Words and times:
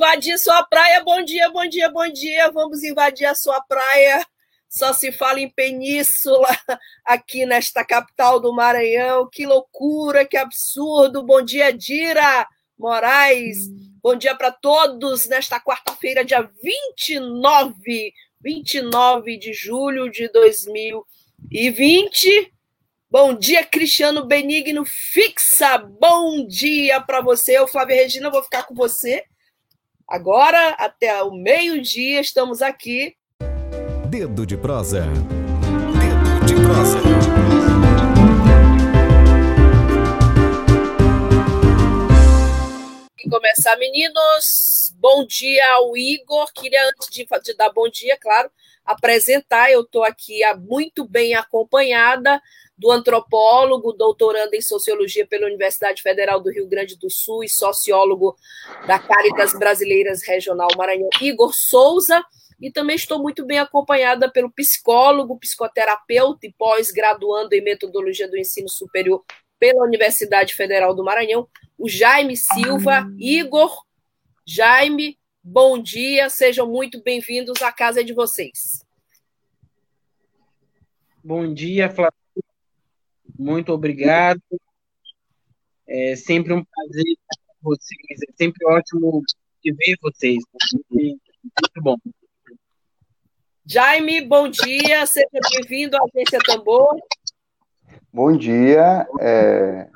Invadir 0.00 0.38
sua 0.38 0.62
praia. 0.62 1.04
Bom 1.04 1.22
dia, 1.22 1.50
bom 1.50 1.68
dia, 1.68 1.90
bom 1.90 2.08
dia. 2.08 2.50
Vamos 2.50 2.82
invadir 2.82 3.26
a 3.26 3.34
sua 3.34 3.60
praia. 3.60 4.26
Só 4.66 4.94
se 4.94 5.12
fala 5.12 5.40
em 5.40 5.50
península 5.50 6.48
aqui 7.04 7.44
nesta 7.44 7.84
capital 7.84 8.40
do 8.40 8.50
Maranhão. 8.50 9.28
Que 9.30 9.44
loucura, 9.44 10.24
que 10.24 10.38
absurdo. 10.38 11.22
Bom 11.22 11.42
dia, 11.42 11.70
Dira 11.70 12.48
Moraes. 12.78 13.68
Bom 14.02 14.16
dia 14.16 14.34
para 14.34 14.50
todos 14.50 15.26
nesta 15.26 15.60
quarta-feira, 15.60 16.24
dia 16.24 16.50
29, 16.62 18.14
29 18.40 19.36
de 19.36 19.52
julho 19.52 20.10
de 20.10 20.28
2020. 20.28 22.50
Bom 23.10 23.34
dia, 23.34 23.62
Cristiano 23.66 24.24
Benigno 24.24 24.86
Fixa. 24.86 25.76
Bom 25.76 26.46
dia 26.46 27.02
para 27.02 27.20
você. 27.20 27.58
Eu, 27.58 27.68
Flávia 27.68 27.96
Regina, 27.96 28.30
vou 28.30 28.42
ficar 28.42 28.62
com 28.62 28.74
você 28.74 29.26
Agora, 30.10 30.70
até 30.70 31.22
o 31.22 31.30
meio-dia, 31.30 32.20
estamos 32.20 32.60
aqui. 32.60 33.14
Dedo 34.08 34.44
de 34.44 34.56
prosa. 34.56 35.02
Dedo 35.02 36.46
de 36.46 36.54
prosa. 36.66 36.98
E 43.24 43.30
começar, 43.30 43.76
meninos. 43.76 44.92
Bom 44.96 45.24
dia 45.24 45.64
ao 45.74 45.96
Igor. 45.96 46.52
Queria, 46.52 46.88
antes 46.88 47.08
de, 47.08 47.24
de 47.44 47.54
dar 47.56 47.70
bom 47.72 47.88
dia, 47.88 48.18
claro, 48.18 48.50
apresentar. 48.84 49.70
Eu 49.70 49.82
estou 49.82 50.02
aqui 50.02 50.40
muito 50.68 51.06
bem 51.06 51.36
acompanhada 51.36 52.42
do 52.80 52.90
antropólogo, 52.90 53.92
doutorando 53.92 54.54
em 54.54 54.62
sociologia 54.62 55.26
pela 55.26 55.46
Universidade 55.46 56.00
Federal 56.00 56.40
do 56.40 56.50
Rio 56.50 56.66
Grande 56.66 56.96
do 56.96 57.10
Sul 57.10 57.44
e 57.44 57.48
sociólogo 57.48 58.34
da 58.86 58.98
Caritas 58.98 59.52
Brasileiras 59.52 60.22
Regional 60.26 60.68
Maranhão, 60.78 61.10
Igor 61.20 61.52
Souza. 61.52 62.24
E 62.58 62.70
também 62.70 62.96
estou 62.96 63.18
muito 63.18 63.44
bem 63.44 63.58
acompanhada 63.58 64.30
pelo 64.30 64.50
psicólogo, 64.50 65.38
psicoterapeuta 65.38 66.46
e 66.46 66.52
pós-graduando 66.52 67.54
em 67.54 67.62
metodologia 67.62 68.28
do 68.28 68.38
ensino 68.38 68.68
superior 68.68 69.22
pela 69.58 69.84
Universidade 69.84 70.54
Federal 70.54 70.94
do 70.94 71.04
Maranhão, 71.04 71.46
o 71.78 71.86
Jaime 71.86 72.36
Silva. 72.36 73.06
Igor, 73.18 73.84
Jaime, 74.46 75.18
bom 75.42 75.78
dia, 75.78 76.30
sejam 76.30 76.66
muito 76.66 77.02
bem-vindos 77.02 77.60
à 77.60 77.70
casa 77.70 78.02
de 78.02 78.14
vocês. 78.14 78.86
Bom 81.22 81.52
dia, 81.52 81.90
Flávio. 81.90 82.19
Muito 83.40 83.72
obrigado. 83.72 84.42
É 85.88 86.14
sempre 86.14 86.52
um 86.52 86.62
prazer 86.62 87.04
estar 87.06 87.42
com 87.46 87.70
vocês. 87.70 88.20
É 88.28 88.32
sempre 88.36 88.66
ótimo 88.66 89.22
de 89.64 89.72
ver 89.72 89.96
vocês. 90.02 90.44
Muito 90.90 91.22
bom. 91.80 91.96
Jaime, 93.64 94.20
bom 94.20 94.46
dia. 94.46 95.06
Seja 95.06 95.26
bem-vindo 95.54 95.96
à 95.96 96.00
Agência 96.00 96.38
Tambor. 96.44 97.00
Bom 98.12 98.36
dia, 98.36 99.08
é... 99.18 99.88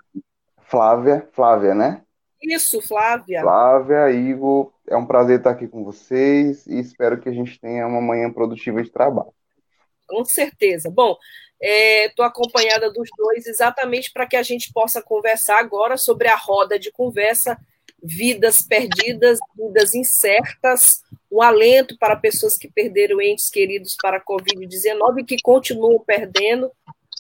Flávia. 0.63 1.29
Flávia, 1.33 1.75
né? 1.75 2.03
Isso, 2.43 2.81
Flávia. 2.81 3.43
Flávia, 3.43 4.11
Igor, 4.11 4.73
é 4.89 4.97
um 4.97 5.05
prazer 5.05 5.37
estar 5.39 5.51
aqui 5.51 5.69
com 5.69 5.85
vocês 5.85 6.67
e 6.67 6.79
espero 6.79 7.21
que 7.21 7.29
a 7.29 7.33
gente 7.33 7.61
tenha 7.61 7.87
uma 7.87 8.01
manhã 8.01 8.33
produtiva 8.33 8.83
de 8.83 8.91
trabalho. 8.91 9.35
Com 10.07 10.25
certeza. 10.25 10.91
Bom, 10.91 11.17
Estou 11.67 12.27
é, 12.27 12.29
acompanhada 12.29 12.93
dos 12.93 13.09
dois 13.17 13.47
exatamente 13.47 14.13
para 14.13 14.27
que 14.27 14.37
a 14.37 14.43
gente 14.43 14.71
possa 14.71 15.01
conversar 15.01 15.59
agora 15.59 15.97
sobre 15.97 16.29
a 16.29 16.37
roda 16.37 16.79
de 16.79 16.93
conversa 16.93 17.59
Vidas 18.03 18.61
Perdidas, 18.61 19.39
Vidas 19.57 19.95
Incertas, 19.95 21.03
um 21.33 21.41
alento 21.41 21.97
para 21.99 22.17
pessoas 22.17 22.59
que 22.59 22.69
perderam 22.69 23.19
entes 23.19 23.49
queridos 23.49 23.97
para 24.01 24.19
a 24.19 24.25
Covid-19 24.25 25.21
e 25.21 25.25
que 25.25 25.41
continuam 25.43 25.99
perdendo. 25.99 26.71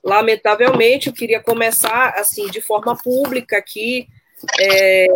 Lamentavelmente, 0.04 1.06
eu 1.06 1.15
queria 1.15 1.43
começar 1.43 2.10
assim 2.10 2.47
de 2.50 2.60
forma 2.60 2.94
pública 3.03 3.56
aqui, 3.56 4.06
é, 4.60 5.06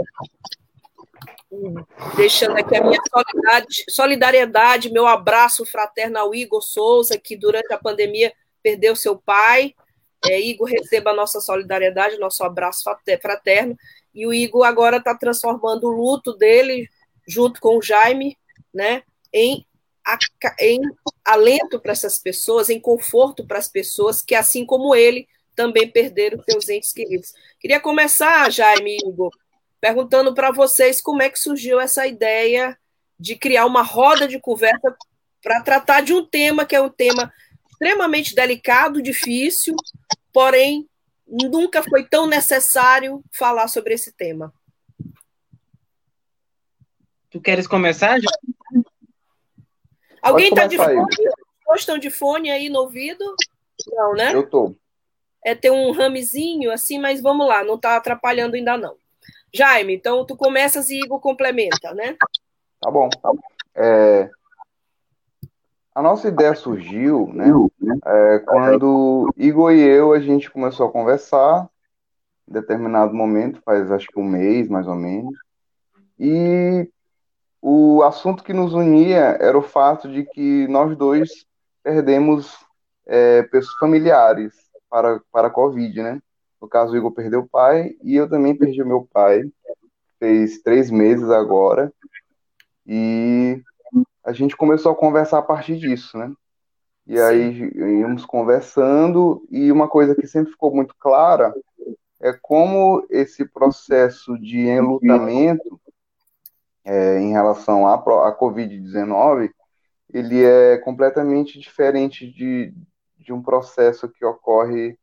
deixando 2.16 2.56
aqui 2.56 2.74
a 2.74 2.82
minha 2.82 2.98
solidariedade, 3.90 4.90
meu 4.90 5.06
abraço 5.06 5.66
fraterno 5.66 6.16
ao 6.16 6.34
Igor 6.34 6.62
Souza, 6.62 7.18
que 7.18 7.36
durante 7.36 7.70
a 7.74 7.78
pandemia 7.78 8.32
perdeu 8.62 8.96
seu 8.96 9.16
pai. 9.16 9.74
É, 10.26 10.40
Igor, 10.40 10.68
receba 10.68 11.10
a 11.10 11.14
nossa 11.14 11.40
solidariedade, 11.40 12.18
nosso 12.18 12.42
abraço 12.44 12.82
fraterno. 13.20 13.76
E 14.14 14.26
o 14.26 14.34
Igor 14.34 14.64
agora 14.64 14.96
está 14.96 15.14
transformando 15.14 15.84
o 15.84 15.90
luto 15.90 16.34
dele, 16.34 16.88
junto 17.26 17.60
com 17.60 17.78
o 17.78 17.82
Jaime, 17.82 18.36
né, 18.74 19.02
em, 19.32 19.64
em 20.58 20.80
alento 21.24 21.78
para 21.78 21.92
essas 21.92 22.18
pessoas, 22.18 22.68
em 22.68 22.80
conforto 22.80 23.46
para 23.46 23.58
as 23.58 23.68
pessoas 23.68 24.22
que, 24.22 24.34
assim 24.34 24.64
como 24.64 24.94
ele, 24.94 25.28
também 25.54 25.90
perderam 25.90 26.42
seus 26.42 26.68
entes 26.68 26.92
queridos. 26.92 27.32
Queria 27.60 27.80
começar, 27.80 28.50
Jaime 28.50 28.96
e 28.96 29.08
Igor, 29.08 29.30
perguntando 29.80 30.34
para 30.34 30.50
vocês 30.50 31.00
como 31.00 31.22
é 31.22 31.28
que 31.28 31.38
surgiu 31.38 31.80
essa 31.80 32.06
ideia 32.06 32.78
de 33.18 33.36
criar 33.36 33.66
uma 33.66 33.82
roda 33.82 34.26
de 34.26 34.40
conversa 34.40 34.96
para 35.42 35.60
tratar 35.60 36.00
de 36.02 36.12
um 36.12 36.24
tema 36.24 36.64
que 36.64 36.76
é 36.76 36.80
um 36.80 36.88
tema 36.88 37.32
extremamente 37.78 38.34
delicado, 38.34 39.00
difícil, 39.00 39.76
porém 40.32 40.88
nunca 41.24 41.82
foi 41.82 42.04
tão 42.04 42.26
necessário 42.26 43.22
falar 43.30 43.68
sobre 43.68 43.94
esse 43.94 44.12
tema. 44.12 44.52
Tu 47.30 47.40
queres 47.40 47.68
começar? 47.68 48.18
Já? 48.20 48.30
Alguém 50.20 50.48
está 50.48 50.66
de 50.66 50.76
fone? 50.76 51.06
Todos 51.64 51.80
estão 51.80 51.98
de 51.98 52.10
fone 52.10 52.50
aí 52.50 52.68
no 52.68 52.80
ouvido? 52.80 53.24
Não, 53.92 54.14
né? 54.14 54.34
Eu 54.34 54.48
tô. 54.48 54.74
É 55.44 55.54
ter 55.54 55.70
um 55.70 55.92
ramezinho 55.92 56.72
assim, 56.72 56.98
mas 56.98 57.20
vamos 57.20 57.46
lá, 57.46 57.62
não 57.62 57.76
está 57.76 57.96
atrapalhando 57.96 58.56
ainda 58.56 58.76
não. 58.76 58.96
Jaime, 59.54 59.94
então 59.94 60.26
tu 60.26 60.36
começas 60.36 60.90
e 60.90 60.98
Igor 60.98 61.20
complementa, 61.20 61.94
né? 61.94 62.16
Tá 62.80 62.90
bom. 62.90 63.08
É, 63.74 64.30
a 65.94 66.02
nossa 66.02 66.28
ideia 66.28 66.54
surgiu, 66.54 67.30
né, 67.32 67.46
é, 68.04 68.38
quando 68.40 69.32
Igor 69.36 69.72
e 69.72 69.80
eu, 69.80 70.12
a 70.12 70.20
gente 70.20 70.50
começou 70.50 70.86
a 70.86 70.92
conversar, 70.92 71.68
em 72.48 72.52
determinado 72.52 73.14
momento, 73.14 73.60
faz 73.64 73.90
acho 73.90 74.06
que 74.06 74.18
um 74.18 74.24
mês, 74.24 74.68
mais 74.68 74.86
ou 74.86 74.94
menos, 74.94 75.34
e 76.18 76.88
o 77.60 78.02
assunto 78.02 78.44
que 78.44 78.52
nos 78.52 78.72
unia 78.72 79.36
era 79.40 79.56
o 79.58 79.62
fato 79.62 80.10
de 80.10 80.24
que 80.24 80.66
nós 80.68 80.96
dois 80.96 81.44
perdemos 81.82 82.56
é, 83.06 83.42
pessoas 83.42 83.76
familiares 83.78 84.54
para, 84.88 85.20
para 85.32 85.48
a 85.48 85.50
Covid, 85.50 86.02
né? 86.02 86.20
No 86.60 86.68
caso, 86.68 86.92
o 86.92 86.96
Igor 86.96 87.12
perdeu 87.12 87.40
o 87.40 87.48
pai 87.48 87.96
e 88.02 88.16
eu 88.16 88.28
também 88.28 88.54
perdi 88.54 88.82
o 88.82 88.86
meu 88.86 89.08
pai. 89.12 89.44
Fez 90.18 90.60
três 90.60 90.90
meses 90.90 91.30
agora. 91.30 91.92
E 92.86 93.62
a 94.28 94.32
gente 94.32 94.56
começou 94.56 94.92
a 94.92 94.96
conversar 94.96 95.38
a 95.38 95.42
partir 95.42 95.78
disso, 95.78 96.18
né? 96.18 96.32
E 97.06 97.16
Sim. 97.16 97.22
aí 97.22 97.72
íamos 98.00 98.26
conversando, 98.26 99.46
e 99.50 99.72
uma 99.72 99.88
coisa 99.88 100.14
que 100.14 100.26
sempre 100.26 100.52
ficou 100.52 100.74
muito 100.74 100.94
clara 100.98 101.54
é 102.20 102.32
como 102.32 103.06
esse 103.08 103.44
processo 103.46 104.36
de 104.38 104.66
enlutamento 104.66 105.80
é, 106.84 107.18
em 107.20 107.30
relação 107.30 107.86
à, 107.86 107.94
à 107.94 108.38
Covid-19, 108.38 109.50
ele 110.12 110.44
é 110.44 110.76
completamente 110.78 111.58
diferente 111.58 112.30
de, 112.30 112.74
de 113.16 113.32
um 113.32 113.42
processo 113.42 114.08
que 114.08 114.24
ocorre 114.24 114.98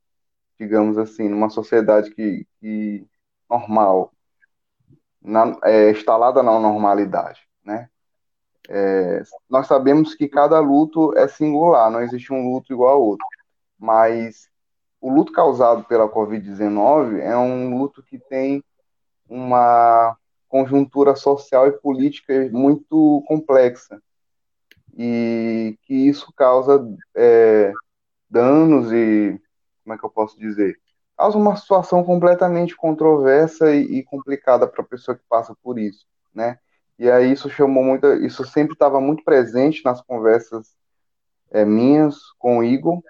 digamos 0.60 0.98
assim, 0.98 1.28
numa 1.28 1.50
sociedade 1.50 2.12
que, 2.12 2.48
que 2.60 3.06
normal, 3.50 4.14
na, 5.22 5.58
é, 5.64 5.92
instalada 5.92 6.42
na 6.42 6.60
normalidade, 6.60 7.42
né? 7.64 7.90
É, 8.70 9.22
nós 9.50 9.68
sabemos 9.68 10.16
que 10.16 10.28
cada 10.28 10.60
luto 10.60 11.16
é 11.18 11.28
singular, 11.28 11.92
não 11.92 12.02
existe 12.02 12.34
um 12.34 12.52
luto 12.52 12.74
igual 12.74 12.96
ao 12.96 13.04
outro, 13.04 13.28
mas 13.78 14.50
o 15.00 15.14
luto 15.14 15.32
causado 15.32 15.84
pela 15.84 16.10
Covid-19 16.10 17.20
é 17.20 17.38
um 17.38 17.78
luto 17.78 18.02
que 18.02 18.18
tem 18.18 18.64
uma 19.30 20.18
conjuntura 20.48 21.16
social 21.16 21.68
e 21.68 21.72
política 21.72 22.50
muito 22.52 23.24
complexa. 23.28 24.02
E 24.98 25.78
que 25.84 25.94
isso 25.94 26.32
causa 26.34 26.82
é, 27.14 27.74
danos 28.30 28.92
e 28.94 29.40
como 29.84 29.94
é 29.94 29.98
que 29.98 30.06
eu 30.06 30.10
posso 30.10 30.40
dizer? 30.40 30.80
Causa 31.18 31.38
uma 31.38 31.56
situação 31.56 32.04
completamente 32.04 32.76
controversa 32.76 33.74
e, 33.76 34.00
e 34.00 34.04
complicada 34.04 34.66
para 34.68 34.82
a 34.82 34.88
pessoa 34.88 35.16
que 35.16 35.24
passa 35.30 35.56
por 35.62 35.78
isso, 35.78 36.06
né? 36.34 36.58
E 36.98 37.10
aí 37.10 37.32
isso 37.32 37.50
chamou 37.50 37.84
muita, 37.84 38.16
isso 38.26 38.46
sempre 38.46 38.74
estava 38.74 39.02
muito 39.02 39.24
presente 39.24 39.84
nas 39.84 40.02
conversas 40.02 40.76
é, 41.52 41.66
minhas 41.66 42.16
com 42.40 42.60
o 42.60 42.64
Igor 42.64 43.02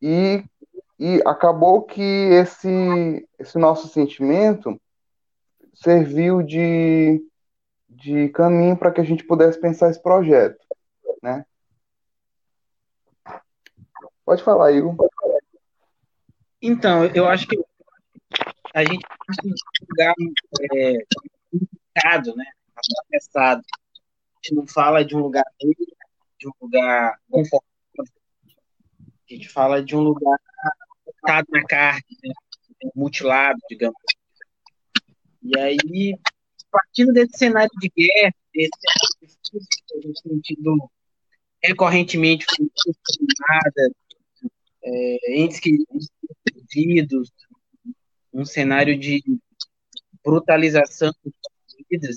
e, 0.00 0.44
e 0.98 1.22
acabou 1.26 1.82
que 1.82 2.02
esse 2.02 3.26
esse 3.38 3.58
nosso 3.58 3.88
sentimento 3.88 4.80
serviu 5.74 6.42
de, 6.42 7.22
de 7.88 8.28
caminho 8.30 8.76
para 8.76 8.92
que 8.92 9.00
a 9.00 9.04
gente 9.04 9.24
pudesse 9.24 9.58
pensar 9.58 9.90
esse 9.90 10.02
projeto, 10.02 10.58
né? 11.22 11.44
Pode 14.24 14.42
falar, 14.42 14.72
Igor. 14.72 14.94
Então, 16.62 17.06
eu 17.06 17.26
acho 17.26 17.48
que 17.48 17.58
a 18.74 18.84
gente 18.84 19.04
tem 19.42 19.50
um 19.50 19.86
lugar 19.90 20.14
é, 20.74 20.98
complicado, 21.50 22.36
né? 22.36 22.44
Atravessado. 22.80 23.62
A 23.62 24.36
gente 24.42 24.54
não 24.54 24.66
fala 24.66 25.04
de 25.04 25.14
um 25.14 25.20
lugar 25.20 25.44
de 25.60 26.48
um 26.48 26.52
lugar 26.60 27.18
confortável. 27.30 27.70
A 27.98 29.34
gente 29.34 29.48
fala 29.48 29.82
de 29.82 29.94
um 29.94 30.00
lugar 30.00 30.38
cortado 31.04 31.46
na 31.50 31.64
carne, 31.64 32.02
né? 32.24 32.32
mutilado, 32.94 33.58
digamos. 33.68 34.00
E 35.42 35.58
aí, 35.58 36.18
partindo 36.70 37.12
desse 37.12 37.38
cenário 37.38 37.70
de 37.80 37.92
guerra, 37.94 38.34
desse 38.54 38.70
cenário 38.80 39.66
que 39.86 39.96
a 39.96 40.00
gente 40.00 40.22
tem 40.22 40.40
tido 40.40 40.90
recorrentemente 41.62 42.46
nada, 43.48 43.92
é, 44.82 45.40
entes 45.40 45.60
que 45.60 45.78
perdidos, 46.44 47.30
um 48.32 48.44
cenário 48.44 48.98
de 48.98 49.22
brutalização 50.24 51.12
das 51.24 51.86
vidas, 51.90 52.16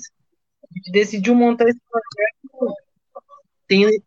gente 0.76 0.90
decidiu 0.92 1.34
montar 1.34 1.68
esse 1.68 1.80
projeto 1.88 2.74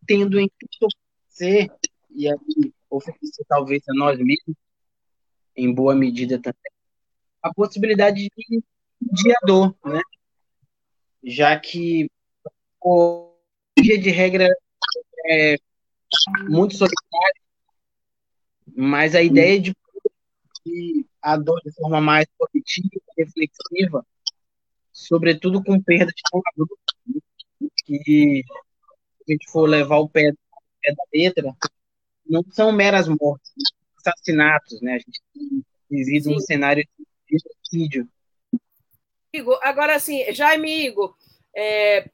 tendo, 0.06 0.38
em 0.38 0.50
oferecer, 0.80 1.70
e 2.10 2.28
aí 2.28 2.72
oferecer 2.88 3.44
talvez 3.48 3.82
a 3.88 3.94
nós 3.94 4.18
mesmos, 4.18 4.56
em 5.56 5.72
boa 5.72 5.94
medida 5.94 6.38
também, 6.38 6.72
a 7.42 7.52
possibilidade 7.52 8.28
de 8.28 8.62
mediador, 9.00 9.74
né? 9.84 10.00
Já 11.22 11.58
que 11.58 12.10
o 12.80 13.34
dia 13.78 13.98
de 13.98 14.10
regra 14.10 14.48
é 15.26 15.56
muito 16.48 16.76
solitário, 16.76 17.42
mas 18.76 19.14
a 19.14 19.22
ideia 19.22 19.60
de 19.60 19.74
a 21.22 21.36
dor 21.36 21.60
de 21.64 21.72
forma 21.72 22.00
mais 22.00 22.26
positiva, 22.38 22.88
reflexiva, 23.16 24.06
sobretudo 25.06 25.62
com 25.62 25.80
perda 25.80 26.12
de 26.12 26.22
jogador, 26.32 26.68
que 27.84 28.02
se 28.04 28.44
a 29.28 29.32
gente 29.32 29.50
for 29.50 29.68
levar 29.68 29.98
o 29.98 30.08
pé, 30.08 30.32
pé 30.82 30.94
da 30.94 31.04
letra, 31.14 31.56
não 32.26 32.44
são 32.50 32.72
meras 32.72 33.08
mortes, 33.08 33.52
assassinatos, 33.98 34.80
né? 34.80 34.94
A 34.94 34.98
gente 34.98 35.20
vive 35.90 36.34
um 36.34 36.40
cenário 36.40 36.86
de 37.28 37.38
suicídio 37.40 38.08
Igor, 39.32 39.58
agora 39.62 39.94
assim, 39.94 40.24
Jaime 40.32 40.86
Igor, 40.86 41.14
é, 41.54 42.08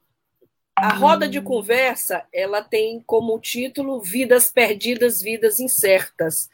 a 0.75 0.93
roda 0.93 1.29
de 1.29 1.41
conversa 1.41 2.25
ela 2.33 2.61
tem 2.61 3.01
como 3.05 3.39
título 3.39 4.01
Vidas 4.01 4.51
Perdidas, 4.51 5.21
Vidas 5.21 5.59
Incertas. 5.59 6.49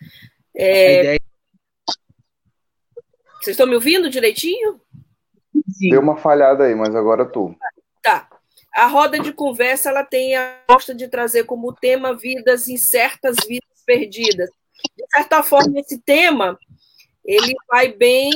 É... 0.55 1.17
Vocês 3.39 3.55
estão 3.55 3.65
me 3.65 3.73
ouvindo 3.73 4.09
direitinho? 4.09 4.79
Sim. 5.69 5.89
Deu 5.89 6.01
uma 6.01 6.17
falhada 6.17 6.65
aí, 6.65 6.75
mas 6.75 6.95
agora 6.95 7.25
tu. 7.25 7.55
Tá. 8.01 8.27
A 8.73 8.87
roda 8.87 9.19
de 9.19 9.33
conversa 9.33 9.89
ela 9.89 10.03
tem 10.03 10.35
a 10.35 10.59
gosta 10.69 10.95
de 10.95 11.07
trazer 11.07 11.43
como 11.43 11.73
tema 11.73 12.15
vidas 12.15 12.67
incertas, 12.67 13.35
vidas 13.45 13.83
perdidas. 13.85 14.49
De 14.97 15.05
certa 15.13 15.43
forma, 15.43 15.79
esse 15.79 15.99
tema 15.99 16.57
ele 17.25 17.53
vai 17.69 17.89
bem 17.89 18.31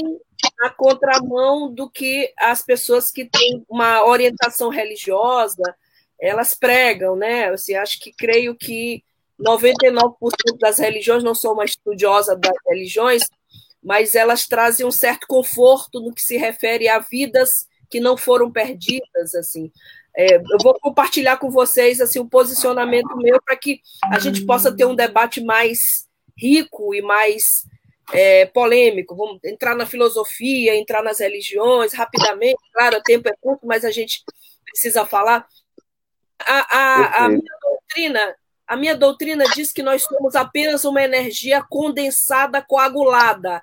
na 0.59 0.69
contramão 0.69 1.73
do 1.73 1.89
que 1.89 2.31
as 2.37 2.61
pessoas 2.61 3.09
que 3.09 3.25
têm 3.25 3.65
uma 3.69 4.05
orientação 4.05 4.69
religiosa 4.69 5.75
elas 6.19 6.53
pregam, 6.53 7.15
né? 7.15 7.49
Assim, 7.49 7.75
acho 7.75 7.99
que 7.99 8.11
creio 8.11 8.55
que 8.55 9.03
99% 9.39 10.15
das 10.59 10.77
religiões 10.77 11.23
não 11.23 11.35
sou 11.35 11.53
uma 11.53 11.65
estudiosa 11.65 12.35
das 12.35 12.55
religiões, 12.67 13.23
mas 13.85 14.15
elas 14.15 14.47
trazem 14.47 14.83
um 14.83 14.91
certo 14.91 15.27
conforto 15.27 16.01
no 16.01 16.11
que 16.11 16.21
se 16.21 16.37
refere 16.37 16.89
a 16.89 16.97
vidas 16.97 17.67
que 17.87 17.99
não 17.99 18.17
foram 18.17 18.51
perdidas, 18.51 19.35
assim. 19.35 19.71
É, 20.17 20.37
eu 20.37 20.57
vou 20.63 20.73
compartilhar 20.79 21.37
com 21.37 21.51
vocês 21.51 22.01
assim 22.01 22.19
o 22.19 22.27
posicionamento 22.27 23.15
meu 23.17 23.39
para 23.41 23.55
que 23.55 23.81
a 24.05 24.17
gente 24.17 24.43
possa 24.45 24.75
ter 24.75 24.85
um 24.85 24.95
debate 24.95 25.43
mais 25.43 26.07
rico 26.35 26.95
e 26.95 27.01
mais 27.01 27.67
é, 28.11 28.45
polêmico, 28.47 29.15
vamos 29.15 29.43
entrar 29.43 29.75
na 29.75 29.85
filosofia, 29.85 30.75
entrar 30.75 31.03
nas 31.03 31.19
religiões 31.19 31.93
rapidamente, 31.93 32.57
claro, 32.73 32.97
o 32.97 33.03
tempo 33.03 33.27
é 33.27 33.35
curto, 33.39 33.67
mas 33.67 33.85
a 33.85 33.91
gente 33.91 34.23
precisa 34.65 35.05
falar. 35.05 35.45
A, 36.39 36.77
a, 36.77 37.25
a, 37.25 37.29
minha 37.29 37.57
doutrina, 37.61 38.35
a 38.67 38.75
minha 38.75 38.95
doutrina 38.95 39.45
diz 39.53 39.71
que 39.71 39.83
nós 39.83 40.03
somos 40.03 40.35
apenas 40.35 40.85
uma 40.85 41.03
energia 41.03 41.63
condensada, 41.69 42.61
coagulada. 42.61 43.61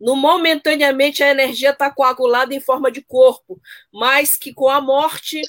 No 0.00 0.16
momentaneamente 0.16 1.22
a 1.22 1.30
energia 1.30 1.70
está 1.70 1.90
coagulada 1.90 2.54
em 2.54 2.60
forma 2.60 2.90
de 2.90 3.02
corpo, 3.02 3.60
mas 3.92 4.36
que 4.36 4.54
com 4.54 4.68
a 4.68 4.80
morte 4.80 5.42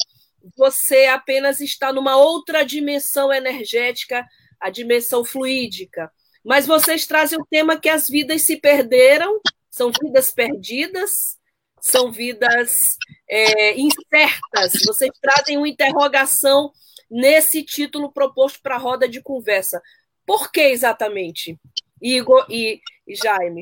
você 0.58 1.06
apenas 1.06 1.62
está 1.62 1.94
numa 1.94 2.18
outra 2.18 2.66
dimensão 2.66 3.32
energética, 3.32 4.28
a 4.60 4.70
dimensão 4.70 5.24
fluídica. 5.24 6.12
Mas 6.44 6.66
vocês 6.66 7.06
trazem 7.06 7.40
o 7.40 7.46
tema 7.46 7.80
que 7.80 7.90
as 7.90 8.10
vidas 8.10 8.42
se 8.42 8.58
perderam, 8.58 9.40
são 9.70 9.92
vidas 10.02 10.32
perdidas, 10.32 11.38
são 11.80 12.12
vidas 12.12 12.98
é, 13.30 13.80
incertas. 13.80 14.74
Vocês 14.86 15.12
trazem 15.22 15.58
uma 15.58 15.68
interrogação 15.70 16.72
nesse 17.10 17.64
título 17.64 18.12
proposto 18.12 18.60
para 18.62 18.75
a 18.75 18.80
roda 18.80 19.08
de 19.08 19.22
conversa. 19.22 19.82
Por 20.25 20.52
que 20.52 20.62
exatamente, 20.62 21.60
Igor 22.02 22.46
e, 22.50 22.80
e 23.08 23.16
Jaime? 23.16 23.62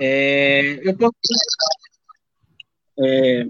É, 0.00 0.88
eu, 0.88 0.96
tô, 0.96 1.12
é, 3.00 3.46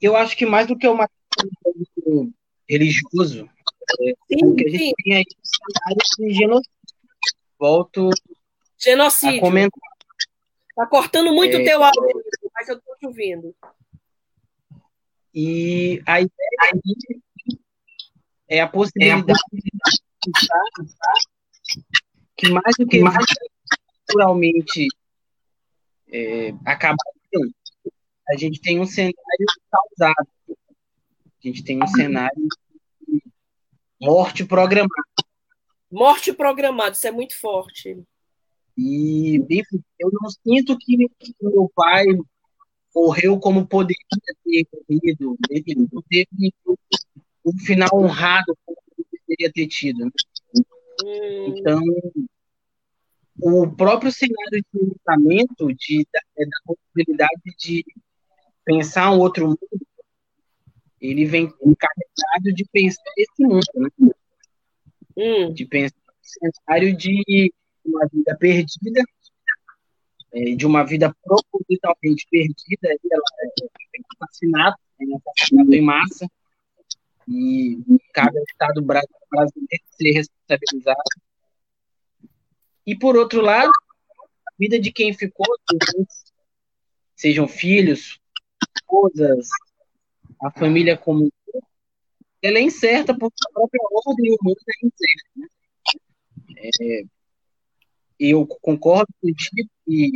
eu 0.00 0.16
acho 0.16 0.36
que 0.36 0.44
mais 0.44 0.66
do 0.66 0.76
que 0.76 0.88
uma 0.88 1.08
religioso, 2.68 3.48
Sim, 4.28 4.46
o 4.46 4.54
que 4.56 4.66
a 4.66 4.70
gente 4.70 4.84
sim. 4.84 4.92
tem 5.04 5.16
aí 5.16 5.24
de 5.24 6.34
genocídio. 6.34 6.70
Volto 7.58 8.10
genocídio. 8.78 9.38
a 9.38 9.40
comentar. 9.40 9.80
Tá 10.74 10.86
cortando 10.86 11.32
muito 11.32 11.56
o 11.56 11.60
é, 11.60 11.64
teu 11.64 11.82
áudio, 11.82 12.22
mas 12.54 12.68
eu 12.68 12.80
tô 12.80 12.96
te 12.96 13.06
ouvindo. 13.06 13.54
E 15.34 16.02
a 16.06 16.20
ideia 16.20 16.82
é 18.48 18.60
a 18.60 18.68
possibilidade 18.68 19.30
é 19.30 19.34
de 19.34 20.32
pensar 20.32 20.64
que 22.36 22.48
mais 22.50 22.76
do 22.78 22.86
que 22.86 23.00
mais 23.00 23.26
naturalmente 24.08 24.88
é, 26.12 26.54
acabar 26.64 26.96
a 28.28 28.36
gente 28.36 28.60
tem 28.60 28.80
um 28.80 28.86
cenário 28.86 29.14
causado. 29.70 30.28
A 30.48 31.48
gente 31.48 31.64
tem 31.64 31.82
um 31.82 31.86
cenário 31.86 32.48
Morte 34.02 34.44
programada. 34.44 34.90
Morte 35.90 36.32
programada, 36.32 36.92
isso 36.92 37.06
é 37.06 37.12
muito 37.12 37.38
forte. 37.38 38.02
E, 38.76 39.36
enfim, 39.36 39.80
eu 39.96 40.10
não 40.12 40.28
sinto 40.28 40.76
que, 40.76 40.96
que 41.20 41.34
meu 41.40 41.70
pai 41.72 42.04
morreu 42.92 43.38
como 43.38 43.64
poderia 43.64 44.04
ter 44.44 44.66
morrido. 44.88 45.36
Ele 45.48 45.88
não 45.92 46.02
teve 46.10 46.52
um 47.44 47.58
final 47.58 47.90
honrado 47.92 48.56
como 48.64 48.78
ele 48.98 49.06
deveria 49.12 49.52
ter 49.52 49.68
tido. 49.68 50.04
Né? 50.04 50.10
Hum. 51.04 51.54
Então, 51.56 51.80
o 53.42 53.70
próprio 53.70 54.12
cenário 54.12 54.50
de 54.52 54.64
pensamento, 54.72 55.74
de, 55.74 56.06
da, 56.12 56.20
é, 56.38 56.44
da 56.44 56.56
possibilidade 56.64 57.56
de 57.58 57.84
pensar 58.64 59.10
um 59.10 59.18
outro 59.18 59.48
mundo, 59.48 59.86
ele 61.00 61.24
vem 61.24 61.52
encarregado 61.60 62.54
de 62.54 62.64
pensar 62.72 63.02
esse 63.16 63.42
mundo, 63.42 63.64
né? 63.74 64.10
Hum. 65.16 65.52
De 65.52 65.66
pensar 65.66 65.96
o 65.96 66.52
cenário 66.64 66.96
de 66.96 67.52
uma 67.84 68.06
vida 68.12 68.36
perdida, 68.38 69.02
é, 70.32 70.54
de 70.54 70.64
uma 70.64 70.84
vida 70.84 71.14
propositalmente 71.24 72.26
perdida, 72.30 72.88
ela 72.88 73.22
é 73.40 73.46
é 73.54 75.08
um 75.10 75.16
assassinato 75.18 75.74
em 75.74 75.82
massa, 75.82 76.30
e 77.28 77.78
cabe 78.12 78.38
ao 78.38 78.44
Estado 78.44 78.82
brasileiro 78.82 79.84
ser 79.90 80.12
responsabilizado. 80.12 81.00
E, 82.86 82.96
por 82.96 83.16
outro 83.16 83.40
lado, 83.40 83.70
a 83.70 84.52
vida 84.58 84.78
de 84.78 84.92
quem 84.92 85.12
ficou, 85.12 85.46
sejam 87.14 87.46
filhos, 87.46 88.18
esposas, 88.76 89.48
a 90.42 90.50
família 90.50 90.96
como 90.96 91.30
ela 92.42 92.58
é 92.58 92.62
incerta 92.62 93.16
porque 93.16 93.36
a 93.48 93.52
própria 93.52 93.80
ordem 94.04 94.36
humana 94.40 94.56
é 94.68 94.86
incerta. 94.86 95.30
Né? 95.36 95.46
É, 96.58 97.04
eu 98.18 98.46
concordo 98.46 99.12
contigo 99.20 99.70
que 99.86 100.10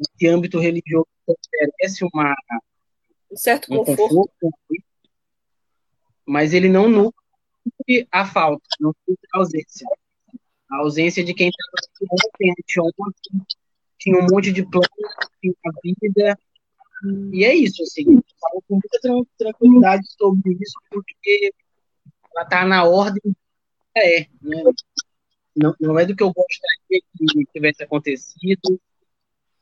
esse 0.00 0.26
âmbito 0.28 0.58
religioso 0.58 1.06
oferece 1.26 2.04
uma, 2.12 2.34
um 3.30 3.36
certo 3.36 3.72
um 3.72 3.84
conforto, 3.84 4.28
conforto, 4.40 4.84
mas 6.26 6.52
ele 6.52 6.68
não 6.68 6.88
nutre 6.88 8.08
a 8.10 8.26
falta, 8.26 8.66
não 8.80 8.92
nutre 9.06 9.28
a 9.32 9.38
ausência. 9.38 9.86
A 10.70 10.76
ausência 10.78 11.24
de 11.24 11.32
quem 11.32 11.48
estava 11.48 12.12
ontem, 12.12 12.50
anteontem, 12.50 13.46
tinha 13.98 14.18
um 14.18 14.26
monte 14.30 14.52
de 14.52 14.64
planos, 14.68 14.88
tinha 15.40 15.54
a 15.64 15.70
vida, 15.82 16.38
e 17.32 17.44
é 17.44 17.54
isso, 17.54 17.82
assim, 17.82 18.04
eu 18.06 18.24
falo 18.40 18.62
com 18.68 18.74
muita 18.74 19.26
tranquilidade 19.38 20.02
sobre 20.18 20.54
isso, 20.54 20.74
porque 20.90 21.52
ela 22.34 22.44
está 22.44 22.64
na 22.64 22.84
ordem, 22.84 23.36
é, 23.96 24.20
né? 24.42 24.62
não, 25.56 25.74
não 25.80 25.98
é 25.98 26.04
do 26.04 26.16
que 26.16 26.22
eu 26.22 26.32
gostaria 26.32 27.02
que 27.16 27.44
tivesse 27.52 27.82
acontecido, 27.82 28.80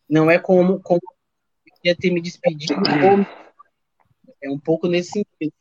não 0.08 0.30
é 0.30 0.38
como, 0.38 0.80
como 0.80 1.00
eu 1.66 1.73
ia 1.84 1.96
ter 1.96 2.11
me 2.11 2.20
despedido, 2.20 2.75
é 4.42 4.50
um 4.50 4.58
pouco 4.58 4.88
nesse 4.88 5.11
sentido. 5.11 5.54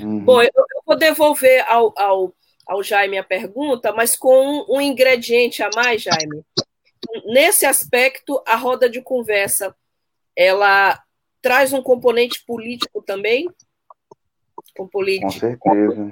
Uhum. 0.00 0.24
Bom, 0.24 0.42
eu, 0.42 0.50
eu, 0.54 0.82
vou 0.86 0.96
devolver 0.96 1.64
ao, 1.68 1.92
ao, 1.98 2.34
ao 2.70 2.84
Jaime 2.84 3.18
a 3.18 3.24
pergunta, 3.24 3.92
mas 3.92 4.14
com 4.16 4.64
um, 4.68 4.80
ingrediente 4.80 5.60
a 5.60 5.68
mais, 5.74 6.02
Jaime. 6.02 6.44
Nesse 7.26 7.66
aspecto, 7.66 8.40
a 8.46 8.54
roda 8.54 8.88
de 8.88 9.02
conversa, 9.02 9.74
ela 10.36 11.02
traz 11.42 11.72
um 11.72 11.82
componente 11.82 12.44
político 12.46 13.02
também? 13.02 13.50
Com, 14.76 14.86
político. 14.86 15.32
com 15.32 15.36
certeza. 15.36 16.10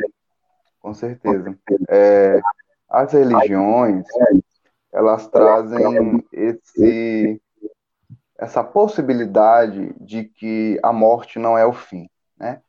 Com 0.80 0.94
certeza. 0.94 1.58
É, 1.88 2.40
as 2.88 3.12
religiões, 3.12 4.04
elas 4.92 5.28
trazem 5.28 6.24
esse, 6.32 7.40
essa 8.36 8.64
possibilidade 8.64 9.94
de 10.00 10.24
que 10.24 10.76
a 10.82 10.92
morte 10.92 11.38
não 11.38 11.56
é 11.56 11.64
o 11.64 11.72
fim, 11.72 12.10
né? 12.36 12.60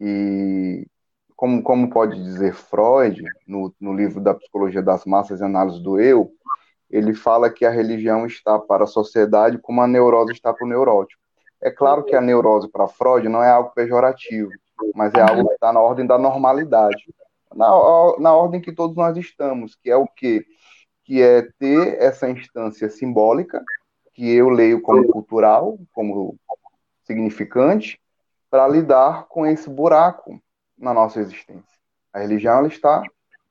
E 0.00 0.86
como, 1.38 1.62
como 1.62 1.88
pode 1.88 2.20
dizer 2.20 2.52
Freud, 2.52 3.22
no, 3.46 3.72
no 3.80 3.94
livro 3.94 4.20
da 4.20 4.34
Psicologia 4.34 4.82
das 4.82 5.04
Massas 5.04 5.40
e 5.40 5.44
Análise 5.44 5.80
do 5.80 6.00
Eu, 6.00 6.32
ele 6.90 7.14
fala 7.14 7.48
que 7.48 7.64
a 7.64 7.70
religião 7.70 8.26
está 8.26 8.58
para 8.58 8.82
a 8.82 8.88
sociedade 8.88 9.56
como 9.56 9.80
a 9.80 9.86
neurose 9.86 10.32
está 10.32 10.52
para 10.52 10.66
o 10.66 10.68
neurótico. 10.68 11.22
É 11.62 11.70
claro 11.70 12.02
que 12.02 12.16
a 12.16 12.20
neurose 12.20 12.68
para 12.68 12.88
Freud 12.88 13.28
não 13.28 13.40
é 13.40 13.50
algo 13.50 13.70
pejorativo, 13.70 14.50
mas 14.96 15.14
é 15.14 15.20
algo 15.20 15.46
que 15.46 15.54
está 15.54 15.72
na 15.72 15.80
ordem 15.80 16.08
da 16.08 16.18
normalidade, 16.18 17.04
na, 17.54 17.68
na 18.18 18.34
ordem 18.34 18.60
que 18.60 18.72
todos 18.72 18.96
nós 18.96 19.16
estamos, 19.16 19.76
que 19.76 19.88
é 19.88 19.96
o 19.96 20.08
quê? 20.08 20.44
Que 21.04 21.22
é 21.22 21.42
ter 21.56 22.02
essa 22.02 22.28
instância 22.28 22.90
simbólica, 22.90 23.62
que 24.12 24.28
eu 24.28 24.48
leio 24.48 24.82
como 24.82 25.06
cultural, 25.06 25.78
como 25.94 26.36
significante, 27.04 28.00
para 28.50 28.66
lidar 28.66 29.28
com 29.28 29.46
esse 29.46 29.70
buraco 29.70 30.42
na 30.78 30.94
nossa 30.94 31.20
existência. 31.20 31.78
A 32.12 32.20
religião 32.20 32.58
ela 32.58 32.68
está 32.68 33.02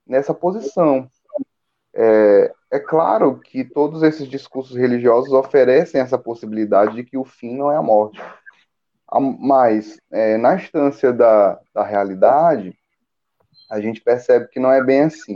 nessa 0.05 0.33
posição. 0.33 1.09
É, 1.93 2.53
é 2.71 2.79
claro 2.79 3.39
que 3.39 3.63
todos 3.63 4.03
esses 4.03 4.27
discursos 4.27 4.75
religiosos 4.75 5.31
oferecem 5.33 5.99
essa 5.99 6.17
possibilidade 6.17 6.95
de 6.95 7.03
que 7.03 7.17
o 7.17 7.25
fim 7.25 7.55
não 7.55 7.71
é 7.71 7.77
a 7.77 7.81
morte. 7.81 8.21
Mas, 9.39 9.99
é, 10.11 10.37
na 10.37 10.55
instância 10.55 11.13
da, 11.13 11.59
da 11.73 11.83
realidade, 11.83 12.77
a 13.69 13.79
gente 13.79 14.01
percebe 14.01 14.47
que 14.49 14.59
não 14.59 14.71
é 14.71 14.83
bem 14.83 15.03
assim. 15.03 15.35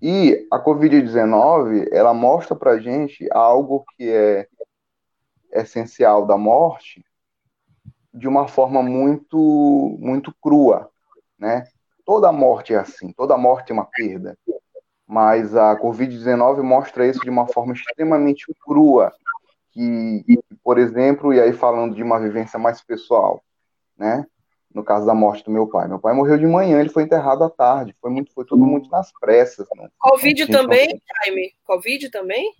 E 0.00 0.46
a 0.50 0.58
Covid-19, 0.58 1.88
ela 1.90 2.12
mostra 2.12 2.54
para 2.54 2.78
gente 2.78 3.26
algo 3.32 3.84
que 3.96 4.10
é 4.10 4.46
essencial 5.52 6.26
da 6.26 6.36
morte, 6.36 7.04
de 8.16 8.26
uma 8.26 8.48
forma 8.48 8.82
muito 8.82 9.96
muito 10.00 10.34
crua, 10.42 10.90
né? 11.38 11.64
Toda 12.04 12.32
morte 12.32 12.72
é 12.72 12.78
assim, 12.78 13.12
toda 13.12 13.36
morte 13.36 13.70
é 13.70 13.74
uma 13.74 13.84
perda, 13.84 14.36
mas 15.06 15.54
a 15.54 15.76
Covid-19 15.76 16.62
mostra 16.62 17.06
isso 17.06 17.20
de 17.20 17.30
uma 17.30 17.46
forma 17.46 17.74
extremamente 17.74 18.46
crua, 18.64 19.12
que, 19.72 20.24
por 20.64 20.78
exemplo, 20.78 21.34
e 21.34 21.40
aí 21.40 21.52
falando 21.52 21.94
de 21.94 22.02
uma 22.02 22.18
vivência 22.18 22.58
mais 22.58 22.82
pessoal, 22.82 23.42
né? 23.96 24.24
No 24.72 24.84
caso 24.84 25.06
da 25.06 25.14
morte 25.14 25.44
do 25.44 25.50
meu 25.50 25.66
pai, 25.66 25.88
meu 25.88 25.98
pai 25.98 26.14
morreu 26.14 26.36
de 26.38 26.46
manhã, 26.46 26.80
ele 26.80 26.90
foi 26.90 27.02
enterrado 27.02 27.42
à 27.44 27.50
tarde, 27.50 27.94
foi 28.00 28.10
muito, 28.10 28.32
foi 28.32 28.44
tudo 28.44 28.64
muito 28.64 28.90
nas 28.90 29.10
pressas. 29.20 29.66
Né? 29.76 29.88
Covid 29.98 30.46
também, 30.48 30.88
não... 30.88 31.00
Jaime? 31.24 31.52
Covid 31.64 32.10
também? 32.10 32.52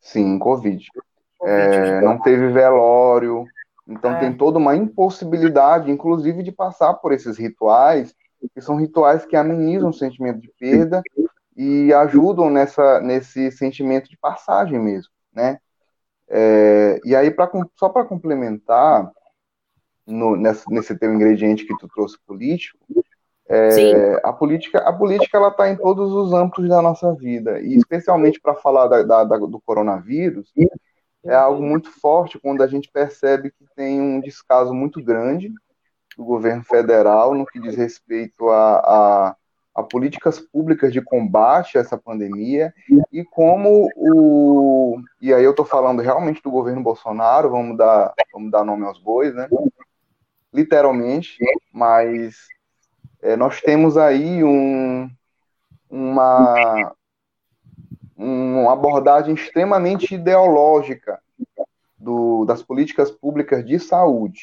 Sim, 0.00 0.38
Covid. 0.38 0.86
COVID 1.38 1.78
é, 1.78 2.00
não 2.00 2.18
teve 2.18 2.48
velório, 2.48 3.46
então 3.90 4.12
é. 4.12 4.20
tem 4.20 4.32
toda 4.32 4.58
uma 4.58 4.76
impossibilidade, 4.76 5.90
inclusive, 5.90 6.42
de 6.42 6.52
passar 6.52 6.94
por 6.94 7.12
esses 7.12 7.36
rituais, 7.36 8.14
que 8.54 8.60
são 8.60 8.76
rituais 8.76 9.26
que 9.26 9.36
amenizam 9.36 9.90
o 9.90 9.94
sentimento 9.94 10.40
de 10.40 10.50
perda 10.58 11.02
e 11.56 11.92
ajudam 11.92 12.48
nessa, 12.48 13.00
nesse 13.00 13.50
sentimento 13.50 14.08
de 14.08 14.16
passagem 14.16 14.78
mesmo, 14.78 15.12
né? 15.34 15.58
É, 16.28 17.00
e 17.04 17.14
aí, 17.16 17.30
pra, 17.30 17.50
só 17.74 17.88
para 17.88 18.04
complementar, 18.04 19.10
no, 20.06 20.36
nesse, 20.36 20.72
nesse 20.72 20.96
teu 20.96 21.12
ingrediente 21.12 21.66
que 21.66 21.76
tu 21.76 21.88
trouxe 21.88 22.16
político, 22.24 22.78
é, 23.48 24.20
a 24.22 24.32
política, 24.32 24.78
a 24.78 24.92
política 24.92 25.36
ela 25.36 25.48
está 25.48 25.68
em 25.68 25.76
todos 25.76 26.12
os 26.12 26.32
âmbitos 26.32 26.68
da 26.68 26.80
nossa 26.80 27.12
vida, 27.14 27.60
e 27.60 27.74
especialmente 27.74 28.40
para 28.40 28.54
falar 28.54 28.86
da, 28.86 29.02
da, 29.02 29.24
da, 29.24 29.36
do 29.38 29.60
coronavírus, 29.60 30.52
é 31.24 31.34
algo 31.34 31.62
muito 31.62 31.90
forte 31.90 32.38
quando 32.38 32.62
a 32.62 32.66
gente 32.66 32.90
percebe 32.90 33.50
que 33.50 33.66
tem 33.76 34.00
um 34.00 34.20
descaso 34.20 34.72
muito 34.72 35.02
grande 35.02 35.52
do 36.16 36.24
governo 36.24 36.64
federal 36.64 37.34
no 37.34 37.46
que 37.46 37.60
diz 37.60 37.76
respeito 37.76 38.48
a, 38.48 38.78
a, 38.78 39.36
a 39.74 39.82
políticas 39.82 40.40
públicas 40.40 40.92
de 40.92 41.00
combate 41.00 41.76
a 41.76 41.80
essa 41.80 41.96
pandemia 41.96 42.74
e 43.12 43.24
como 43.24 43.88
o 43.96 45.00
e 45.20 45.32
aí 45.32 45.44
eu 45.44 45.50
estou 45.50 45.64
falando 45.64 46.02
realmente 46.02 46.42
do 46.42 46.50
governo 46.50 46.82
Bolsonaro, 46.82 47.50
vamos 47.50 47.76
dar 47.76 48.12
vamos 48.32 48.50
dar 48.50 48.64
nome 48.64 48.84
aos 48.84 48.98
bois, 48.98 49.34
né? 49.34 49.48
Literalmente, 50.52 51.36
mas 51.72 52.36
é, 53.22 53.36
nós 53.36 53.60
temos 53.60 53.96
aí 53.96 54.42
um, 54.42 55.08
uma 55.88 56.92
uma 58.22 58.72
abordagem 58.72 59.34
extremamente 59.34 60.14
ideológica 60.14 61.18
do, 61.98 62.44
das 62.44 62.62
políticas 62.62 63.10
públicas 63.10 63.64
de 63.64 63.78
saúde. 63.78 64.42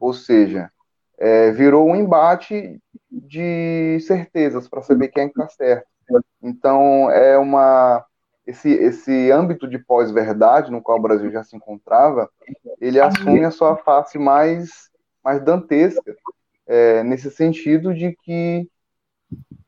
Ou 0.00 0.12
seja, 0.12 0.70
é, 1.16 1.52
virou 1.52 1.88
um 1.88 1.94
embate 1.94 2.80
de 3.10 3.98
certezas 4.00 4.68
para 4.68 4.82
saber 4.82 5.08
quem 5.08 5.24
é 5.24 5.26
está 5.26 5.48
certo. 5.48 5.86
Então, 6.42 7.10
é 7.10 7.38
uma. 7.38 8.04
Esse, 8.46 8.68
esse 8.70 9.30
âmbito 9.30 9.66
de 9.66 9.78
pós-verdade 9.78 10.70
no 10.70 10.82
qual 10.82 10.98
o 10.98 11.02
Brasil 11.02 11.30
já 11.30 11.42
se 11.42 11.56
encontrava, 11.56 12.28
ele 12.78 13.00
assume 13.00 13.42
a 13.42 13.50
sua 13.50 13.74
face 13.76 14.18
mais, 14.18 14.90
mais 15.24 15.42
dantesca, 15.42 16.14
é, 16.66 17.02
nesse 17.04 17.30
sentido 17.30 17.94
de 17.94 18.14
que, 18.22 18.68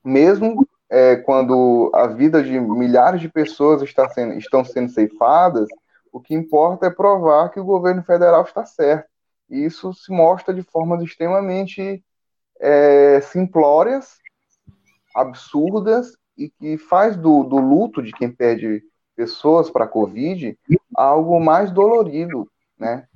mesmo 0.05 0.67
é, 0.89 1.17
quando 1.17 1.91
a 1.95 2.07
vida 2.07 2.43
de 2.43 2.59
milhares 2.59 3.21
de 3.21 3.29
pessoas 3.29 3.83
está 3.83 4.09
sendo, 4.09 4.35
estão 4.35 4.65
sendo 4.65 4.91
ceifadas, 4.91 5.69
o 6.13 6.21
que 6.21 6.35
importa 6.35 6.87
é 6.87 6.91
provar 6.91 7.51
que 7.51 7.61
o 7.61 7.65
governo 7.65 8.03
federal 8.03 8.43
está 8.43 8.65
certo. 8.65 9.09
E 9.51 9.65
isso 9.65 9.93
se 9.93 10.11
mostra 10.11 10.55
de 10.55 10.63
formas 10.63 11.03
extremamente 11.03 12.03
é, 12.61 13.21
simplórias, 13.21 14.19
absurdas 15.15 16.17
e 16.37 16.49
que 16.49 16.77
faz 16.79 17.17
do, 17.17 17.43
do 17.43 17.57
luto 17.57 18.03
de 18.03 18.13
quem 18.13 18.31
perde 18.31 18.83
pessoas 19.15 19.71
para 19.71 19.85
a 19.85 19.89
Covid 19.89 20.59
algo 20.95 21.41
mais 21.41 21.71
dolorido, 21.71 22.51
né? 22.79 23.07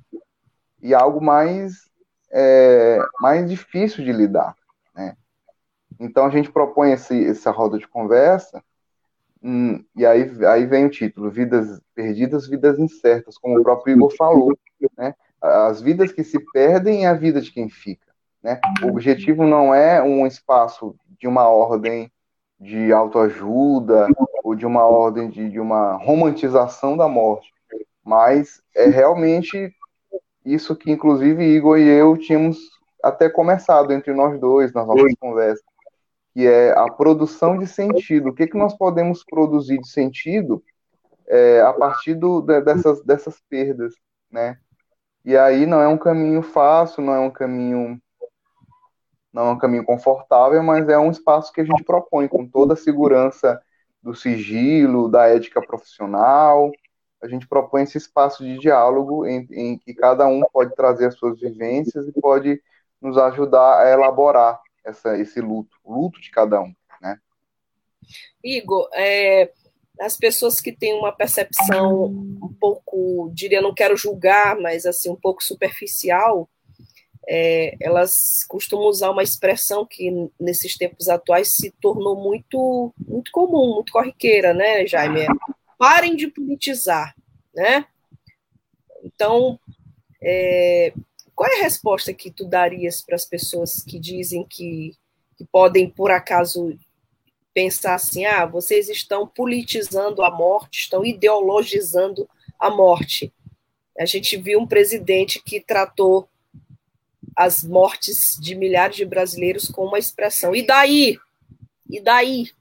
E 0.81 0.93
algo 0.93 1.21
mais, 1.21 1.89
é, 2.31 2.97
mais 3.19 3.47
difícil 3.49 4.03
de 4.03 4.11
lidar? 4.11 4.55
Então 6.01 6.25
a 6.25 6.29
gente 6.31 6.51
propõe 6.51 6.93
esse, 6.93 7.25
essa 7.27 7.51
roda 7.51 7.77
de 7.77 7.87
conversa 7.87 8.63
hum, 9.41 9.83
e 9.95 10.03
aí, 10.03 10.29
aí 10.45 10.65
vem 10.65 10.85
o 10.85 10.89
título, 10.89 11.29
Vidas 11.29 11.79
Perdidas, 11.93 12.47
Vidas 12.47 12.79
Incertas, 12.79 13.37
como 13.37 13.59
o 13.59 13.63
próprio 13.63 13.95
Igor 13.95 14.11
falou, 14.15 14.57
né? 14.97 15.13
As 15.39 15.79
vidas 15.79 16.11
que 16.11 16.23
se 16.23 16.39
perdem 16.51 17.05
é 17.05 17.07
a 17.07 17.13
vida 17.13 17.39
de 17.39 17.51
quem 17.51 17.69
fica, 17.69 18.11
né? 18.41 18.59
O 18.83 18.87
objetivo 18.87 19.45
não 19.45 19.73
é 19.73 20.01
um 20.01 20.25
espaço 20.25 20.95
de 21.19 21.27
uma 21.27 21.47
ordem 21.47 22.11
de 22.59 22.91
autoajuda 22.91 24.07
ou 24.43 24.55
de 24.55 24.65
uma 24.65 24.85
ordem 24.85 25.29
de, 25.29 25.49
de 25.49 25.59
uma 25.59 25.93
romantização 25.97 26.97
da 26.97 27.07
morte, 27.07 27.51
mas 28.03 28.61
é 28.75 28.87
realmente 28.87 29.71
isso 30.43 30.75
que, 30.75 30.91
inclusive, 30.91 31.43
Igor 31.43 31.77
e 31.77 31.87
eu 31.87 32.17
tínhamos 32.17 32.57
até 33.03 33.29
começado 33.29 33.91
entre 33.91 34.13
nós 34.13 34.39
dois 34.39 34.73
nas 34.73 34.85
nossas 34.85 35.13
conversas, 35.19 35.63
que 36.33 36.47
é 36.47 36.71
a 36.71 36.85
produção 36.85 37.57
de 37.57 37.67
sentido. 37.67 38.29
O 38.29 38.33
que, 38.33 38.47
que 38.47 38.57
nós 38.57 38.75
podemos 38.75 39.23
produzir 39.23 39.79
de 39.79 39.89
sentido 39.89 40.63
é, 41.27 41.61
a 41.61 41.73
partir 41.73 42.13
do, 42.15 42.41
dessas, 42.41 43.03
dessas 43.03 43.39
perdas, 43.49 43.93
né? 44.29 44.57
E 45.23 45.37
aí 45.37 45.65
não 45.65 45.81
é 45.81 45.87
um 45.87 45.97
caminho 45.97 46.41
fácil, 46.41 47.03
não 47.03 47.13
é 47.13 47.19
um 47.19 47.29
caminho 47.29 48.01
não 49.31 49.47
é 49.47 49.51
um 49.51 49.57
caminho 49.57 49.85
confortável, 49.85 50.61
mas 50.61 50.89
é 50.89 50.97
um 50.97 51.09
espaço 51.09 51.53
que 51.53 51.61
a 51.61 51.63
gente 51.63 51.85
propõe 51.85 52.27
com 52.27 52.45
toda 52.45 52.73
a 52.73 52.77
segurança 52.77 53.61
do 54.03 54.13
sigilo, 54.13 55.09
da 55.09 55.27
ética 55.27 55.61
profissional. 55.61 56.69
A 57.21 57.27
gente 57.29 57.47
propõe 57.47 57.83
esse 57.83 57.97
espaço 57.97 58.43
de 58.43 58.57
diálogo 58.57 59.25
em, 59.25 59.47
em 59.51 59.77
que 59.77 59.93
cada 59.93 60.27
um 60.27 60.41
pode 60.51 60.75
trazer 60.75 61.05
as 61.05 61.15
suas 61.15 61.39
vivências 61.39 62.07
e 62.07 62.11
pode 62.11 62.61
nos 63.01 63.17
ajudar 63.17 63.79
a 63.79 63.89
elaborar 63.89 64.59
essa, 64.83 65.17
esse 65.17 65.39
luto, 65.41 65.77
o 65.83 65.93
luto 65.93 66.21
de 66.21 66.29
cada 66.31 66.61
um, 66.61 66.73
né? 67.01 67.19
Igor, 68.43 68.89
é, 68.93 69.51
as 69.99 70.17
pessoas 70.17 70.59
que 70.59 70.71
têm 70.71 70.93
uma 70.93 71.11
percepção 71.11 72.05
um 72.05 72.55
pouco, 72.59 73.31
diria, 73.33 73.61
não 73.61 73.73
quero 73.73 73.95
julgar, 73.95 74.59
mas 74.59 74.85
assim 74.85 75.09
um 75.09 75.15
pouco 75.15 75.43
superficial 75.43 76.49
é, 77.27 77.75
elas 77.79 78.43
costumam 78.47 78.87
usar 78.87 79.11
uma 79.11 79.23
expressão 79.23 79.85
que 79.85 80.11
nesses 80.39 80.75
tempos 80.77 81.07
atuais 81.07 81.53
se 81.53 81.71
tornou 81.79 82.15
muito 82.15 82.93
muito 83.07 83.31
comum, 83.31 83.75
muito 83.75 83.91
corriqueira, 83.91 84.53
né, 84.53 84.85
Jaime? 84.87 85.27
Parem 85.77 86.15
de 86.15 86.27
politizar, 86.27 87.15
né? 87.53 87.85
Então, 89.03 89.59
é, 90.21 90.93
qual 91.35 91.49
é 91.49 91.59
a 91.59 91.63
resposta 91.63 92.13
que 92.13 92.31
tu 92.31 92.45
darias 92.45 93.01
para 93.01 93.15
as 93.15 93.25
pessoas 93.25 93.83
que 93.83 93.99
dizem 93.99 94.45
que, 94.47 94.95
que 95.37 95.45
podem, 95.45 95.89
por 95.89 96.11
acaso, 96.11 96.77
pensar 97.53 97.95
assim: 97.95 98.25
ah, 98.25 98.45
vocês 98.45 98.89
estão 98.89 99.27
politizando 99.27 100.23
a 100.23 100.31
morte, 100.31 100.81
estão 100.81 101.05
ideologizando 101.05 102.29
a 102.59 102.69
morte? 102.69 103.33
A 103.97 104.05
gente 104.05 104.37
viu 104.37 104.59
um 104.59 104.67
presidente 104.67 105.41
que 105.43 105.59
tratou 105.59 106.27
as 107.35 107.63
mortes 107.63 108.37
de 108.39 108.55
milhares 108.55 108.95
de 108.95 109.05
brasileiros 109.05 109.67
com 109.67 109.85
uma 109.85 109.99
expressão. 109.99 110.55
E 110.55 110.65
daí? 110.65 111.17
E 111.89 111.99
daí? 111.99 112.51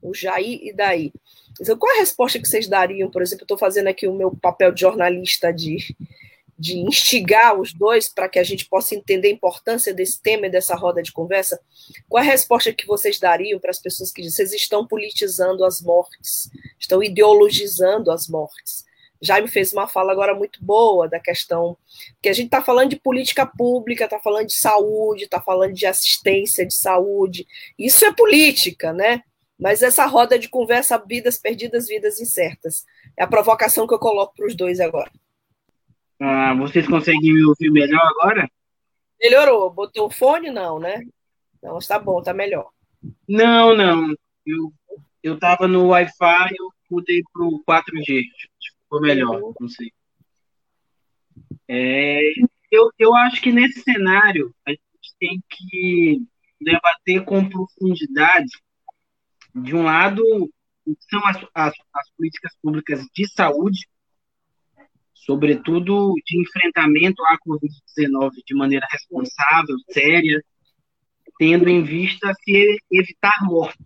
O 0.00 0.14
Jair, 0.14 0.60
e 0.62 0.72
daí? 0.72 1.12
Então, 1.60 1.76
qual 1.76 1.92
é 1.92 1.96
a 1.96 2.00
resposta 2.00 2.38
que 2.38 2.48
vocês 2.48 2.66
dariam? 2.66 3.10
Por 3.10 3.22
exemplo, 3.22 3.44
estou 3.44 3.58
fazendo 3.58 3.88
aqui 3.88 4.06
o 4.08 4.14
meu 4.14 4.34
papel 4.34 4.72
de 4.72 4.80
jornalista 4.80 5.52
de, 5.52 5.96
de 6.62 6.78
instigar 6.78 7.58
os 7.58 7.72
dois 7.72 8.08
para 8.08 8.28
que 8.28 8.38
a 8.38 8.44
gente 8.44 8.66
possa 8.66 8.94
entender 8.94 9.26
a 9.26 9.32
importância 9.32 9.92
desse 9.92 10.22
tema 10.22 10.46
e 10.46 10.50
dessa 10.50 10.76
roda 10.76 11.02
de 11.02 11.10
conversa. 11.10 11.60
Qual 12.08 12.22
é 12.22 12.26
a 12.26 12.30
resposta 12.30 12.72
que 12.72 12.86
vocês 12.86 13.18
dariam 13.18 13.58
para 13.58 13.72
as 13.72 13.80
pessoas 13.80 14.12
que 14.12 14.22
dizem 14.22 14.46
vocês 14.46 14.62
estão 14.62 14.86
politizando 14.86 15.64
as 15.64 15.82
mortes, 15.82 16.48
estão 16.78 17.02
ideologizando 17.02 18.12
as 18.12 18.28
mortes? 18.28 18.84
Jaime 19.20 19.48
fez 19.48 19.72
uma 19.72 19.88
fala 19.88 20.12
agora 20.12 20.36
muito 20.36 20.64
boa 20.64 21.08
da 21.08 21.18
questão 21.18 21.76
que 22.22 22.28
a 22.28 22.32
gente 22.32 22.46
está 22.46 22.62
falando 22.62 22.90
de 22.90 22.96
política 22.96 23.44
pública, 23.44 24.04
está 24.04 24.20
falando 24.20 24.46
de 24.46 24.56
saúde, 24.56 25.24
está 25.24 25.40
falando 25.40 25.72
de 25.72 25.84
assistência 25.84 26.64
de 26.64 26.74
saúde. 26.74 27.44
Isso 27.76 28.04
é 28.04 28.12
política, 28.12 28.92
né? 28.92 29.22
Mas 29.58 29.82
essa 29.82 30.06
roda 30.06 30.38
de 30.38 30.48
conversa, 30.48 30.96
vidas 31.04 31.38
perdidas, 31.38 31.88
vidas 31.88 32.20
incertas. 32.20 32.84
É 33.18 33.24
a 33.24 33.28
provocação 33.28 33.84
que 33.84 33.94
eu 33.94 33.98
coloco 33.98 34.34
para 34.36 34.46
os 34.46 34.54
dois 34.54 34.78
agora. 34.78 35.10
Ah, 36.24 36.54
vocês 36.54 36.86
conseguem 36.86 37.34
me 37.34 37.44
ouvir 37.44 37.68
melhor 37.70 38.00
agora? 38.00 38.48
Melhorou. 39.20 39.72
Botou 39.72 40.06
o 40.06 40.10
fone? 40.10 40.50
Não, 40.50 40.78
né? 40.78 41.02
Não, 41.60 41.78
está 41.78 41.98
bom, 41.98 42.20
está 42.20 42.32
melhor. 42.32 42.70
Não, 43.28 43.74
não. 43.74 44.14
Eu, 44.46 44.72
eu 45.20 45.36
tava 45.36 45.66
no 45.66 45.88
Wi-Fi, 45.88 46.54
eu 46.56 46.68
mudei 46.88 47.24
para 47.32 47.44
o 47.44 47.60
4G 47.68 48.22
ficou 48.92 49.00
melhor, 49.00 49.54
não 49.58 49.68
sei. 49.68 49.90
É, 51.66 52.20
eu, 52.70 52.90
eu 52.98 53.14
acho 53.16 53.40
que 53.40 53.50
nesse 53.50 53.80
cenário 53.80 54.54
a 54.64 54.70
gente 54.70 54.82
tem 55.18 55.42
que 55.48 56.22
debater 56.60 57.24
com 57.24 57.48
profundidade, 57.48 58.52
de 59.54 59.74
um 59.74 59.82
lado, 59.82 60.22
são 61.10 61.26
as, 61.26 61.36
as, 61.54 61.74
as 61.94 62.10
políticas 62.16 62.52
públicas 62.62 63.04
de 63.14 63.28
saúde, 63.28 63.86
sobretudo 65.24 66.14
de 66.26 66.40
enfrentamento 66.40 67.22
à 67.24 67.38
Covid-19 67.38 68.30
de 68.46 68.54
maneira 68.54 68.86
responsável, 68.90 69.76
séria, 69.90 70.42
tendo 71.38 71.68
em 71.68 71.82
vista 71.82 72.32
se 72.42 72.78
evitar 72.90 73.34
morte. 73.42 73.78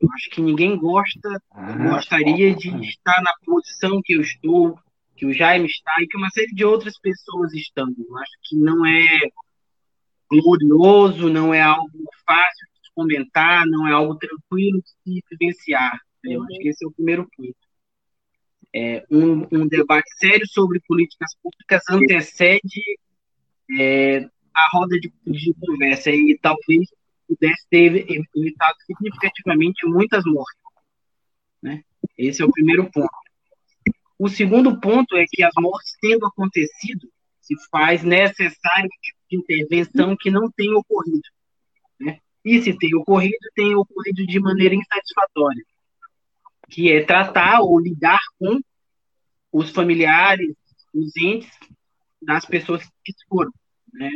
Eu 0.00 0.08
acho 0.14 0.30
que 0.30 0.40
ninguém 0.40 0.76
gosta, 0.76 1.42
ah, 1.50 1.94
gostaria 1.94 2.54
de 2.54 2.68
estar 2.86 3.20
na 3.22 3.32
posição 3.44 4.00
que 4.04 4.14
eu 4.14 4.20
estou, 4.20 4.78
que 5.16 5.26
o 5.26 5.32
Jaime 5.32 5.66
está 5.66 5.92
e 6.00 6.06
que 6.06 6.16
uma 6.16 6.30
série 6.30 6.54
de 6.54 6.64
outras 6.64 6.96
pessoas 7.00 7.52
estão. 7.52 7.86
Eu 7.98 8.16
acho 8.18 8.32
que 8.44 8.56
não 8.56 8.86
é 8.86 9.18
glorioso, 10.30 11.28
não 11.28 11.52
é 11.52 11.60
algo 11.60 11.90
fácil 12.24 12.66
de 12.82 12.90
comentar, 12.94 13.66
não 13.66 13.88
é 13.88 13.92
algo 13.92 14.14
tranquilo 14.14 14.80
de 14.80 14.88
se 14.88 15.24
vivenciar. 15.30 15.98
Eu 16.22 16.44
acho 16.44 16.58
que 16.58 16.68
esse 16.68 16.84
é 16.84 16.88
o 16.88 16.92
primeiro 16.92 17.26
ponto. 17.36 17.67
É, 18.74 19.04
um, 19.10 19.46
um, 19.50 19.66
debate 19.66 20.10
sério 20.18 20.46
sobre 20.46 20.80
políticas 20.86 21.34
públicas 21.42 21.82
antecede 21.88 22.82
é, 23.78 24.28
a 24.54 24.68
roda 24.72 24.98
de, 25.00 25.12
de 25.26 25.54
conversa 25.54 26.10
e 26.10 26.38
talvez 26.40 26.88
pudesse 27.26 27.66
ter 27.70 28.10
evitado 28.10 28.76
significativamente 28.86 29.86
muitas 29.86 30.24
mortes. 30.24 30.62
Né? 31.62 31.82
Esse 32.16 32.42
é 32.42 32.44
o 32.44 32.50
primeiro 32.50 32.90
ponto. 32.90 33.08
O 34.18 34.28
segundo 34.28 34.80
ponto 34.80 35.16
é 35.16 35.24
que 35.28 35.42
as 35.42 35.52
mortes 35.56 35.96
tendo 36.00 36.26
acontecido, 36.26 37.08
se 37.40 37.54
faz 37.70 38.02
necessário 38.02 38.88
de 39.30 39.36
intervenção 39.36 40.16
que 40.18 40.30
não 40.30 40.50
tem 40.50 40.74
ocorrido. 40.74 41.28
Né? 42.00 42.18
E 42.44 42.60
se 42.60 42.76
tem 42.76 42.94
ocorrido, 42.94 43.36
tem 43.54 43.74
ocorrido 43.74 44.26
de 44.26 44.40
maneira 44.40 44.74
insatisfatória, 44.74 45.64
que 46.68 46.92
é 46.92 47.02
tratar 47.02 47.60
ou 47.60 47.78
lidar 47.80 48.20
com 48.38 48.60
os 49.52 49.70
familiares, 49.70 50.54
os 50.94 51.16
entes 51.16 51.50
das 52.20 52.44
pessoas 52.44 52.84
que 53.04 53.12
foram. 53.28 53.52
Né? 53.92 54.10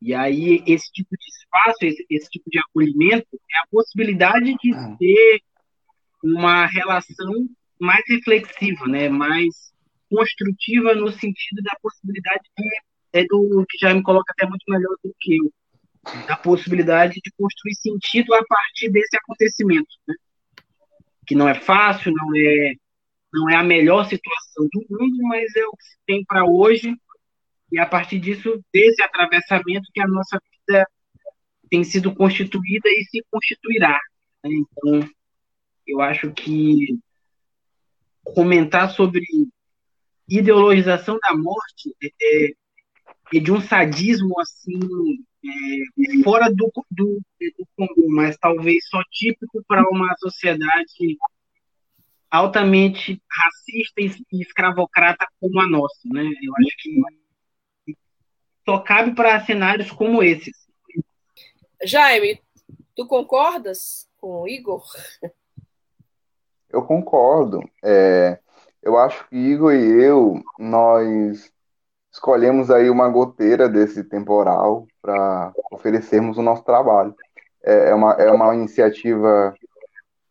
E 0.00 0.14
aí, 0.14 0.62
esse 0.66 0.90
tipo 0.92 1.10
de 1.10 1.26
espaço, 1.28 1.78
esse, 1.82 2.06
esse 2.08 2.28
tipo 2.30 2.48
de 2.50 2.58
acolhimento, 2.58 3.26
é 3.32 3.58
a 3.58 3.66
possibilidade 3.70 4.54
de 4.62 4.74
ah. 4.74 4.96
ter 4.98 5.40
uma 6.22 6.66
relação 6.66 7.48
mais 7.80 8.02
reflexiva, 8.08 8.86
né? 8.86 9.08
mais 9.08 9.72
construtiva 10.08 10.94
no 10.94 11.10
sentido 11.10 11.62
da 11.62 11.76
possibilidade 11.82 12.42
de, 12.56 12.68
é 13.12 13.24
do 13.24 13.64
que 13.68 13.78
já 13.78 13.92
me 13.92 14.02
coloca 14.02 14.32
até 14.32 14.46
muito 14.48 14.64
melhor 14.68 14.96
do 15.02 15.14
que 15.18 15.36
eu, 15.36 15.52
da 16.28 16.36
possibilidade 16.36 17.14
de 17.14 17.32
construir 17.36 17.74
sentido 17.74 18.32
a 18.34 18.44
partir 18.44 18.90
desse 18.90 19.16
acontecimento, 19.16 19.88
né? 20.06 20.14
Que 21.26 21.34
não 21.34 21.48
é 21.48 21.54
fácil, 21.54 22.12
não 22.12 22.34
é 22.36 22.74
não 23.32 23.50
é 23.50 23.56
a 23.56 23.62
melhor 23.62 24.04
situação 24.04 24.66
do 24.72 24.86
mundo, 24.88 25.18
mas 25.24 25.54
é 25.56 25.66
o 25.66 25.72
que 25.72 25.84
se 25.84 25.96
tem 26.06 26.24
para 26.24 26.46
hoje 26.46 26.96
e 27.70 27.78
a 27.78 27.86
partir 27.86 28.18
disso, 28.18 28.62
desse 28.72 29.02
atravessamento, 29.02 29.90
que 29.92 30.00
a 30.00 30.06
nossa 30.06 30.40
vida 30.40 30.86
tem 31.68 31.82
sido 31.82 32.14
constituída 32.14 32.88
e 32.88 33.04
se 33.10 33.24
constituirá. 33.30 33.98
Né? 34.44 34.50
Então, 34.52 35.08
eu 35.86 36.00
acho 36.00 36.30
que 36.32 36.98
comentar 38.22 38.90
sobre 38.90 39.22
ideologização 40.28 41.18
da 41.20 41.36
morte 41.36 41.94
é, 42.02 42.52
é 43.34 43.40
de 43.40 43.52
um 43.52 43.60
sadismo 43.60 44.40
assim 44.40 44.78
é, 44.80 45.35
fora 46.24 46.48
do, 46.50 46.70
do, 46.90 47.20
do 47.40 47.68
comum, 47.76 48.08
mas 48.08 48.36
talvez 48.36 48.86
só 48.88 49.02
típico 49.10 49.62
para 49.66 49.82
uma 49.90 50.14
sociedade 50.18 51.16
altamente 52.30 53.22
racista 53.30 54.00
e 54.32 54.42
escravocrata 54.42 55.26
como 55.40 55.60
a 55.60 55.68
nossa, 55.68 56.00
né? 56.06 56.22
Eu 56.22 56.52
acho 56.58 56.76
que 56.78 57.96
só 58.64 58.78
cabe 58.80 59.14
para 59.14 59.44
cenários 59.44 59.90
como 59.90 60.22
esses. 60.22 60.66
Jaime, 61.84 62.40
tu 62.94 63.06
concordas 63.06 64.08
com 64.18 64.42
o 64.42 64.48
Igor? 64.48 64.82
Eu 66.68 66.82
concordo. 66.82 67.60
É, 67.82 68.40
eu 68.82 68.98
acho 68.98 69.28
que 69.28 69.36
Igor 69.36 69.72
e 69.72 70.04
eu, 70.04 70.42
nós 70.58 71.52
escolhemos 72.16 72.70
aí 72.70 72.88
uma 72.88 73.08
goteira 73.10 73.68
desse 73.68 74.02
temporal 74.02 74.86
para 75.02 75.52
oferecermos 75.70 76.38
o 76.38 76.42
nosso 76.42 76.64
trabalho. 76.64 77.14
É, 77.62 77.90
é, 77.90 77.94
uma, 77.94 78.12
é 78.14 78.30
uma 78.30 78.54
iniciativa 78.54 79.54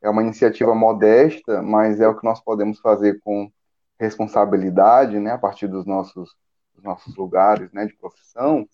é 0.02 0.10
uma 0.10 0.22
iniciativa 0.22 0.76
modesta, 0.76 1.62
mas 1.64 2.00
é 2.00 2.08
o 2.08 2.16
que 2.16 2.24
nós 2.24 2.40
podemos 2.40 2.80
fazer 2.80 3.20
com 3.24 3.52
responsabilidade, 4.00 5.20
né, 5.20 5.32
a 5.32 5.38
partir 5.38 5.68
dos 5.68 5.86
nossos, 5.86 6.36
dos 6.76 6.84
nossos 6.84 7.16
lugares, 7.16 7.72
né, 7.72 7.86
de 7.86 7.94
profissão. 7.96 8.68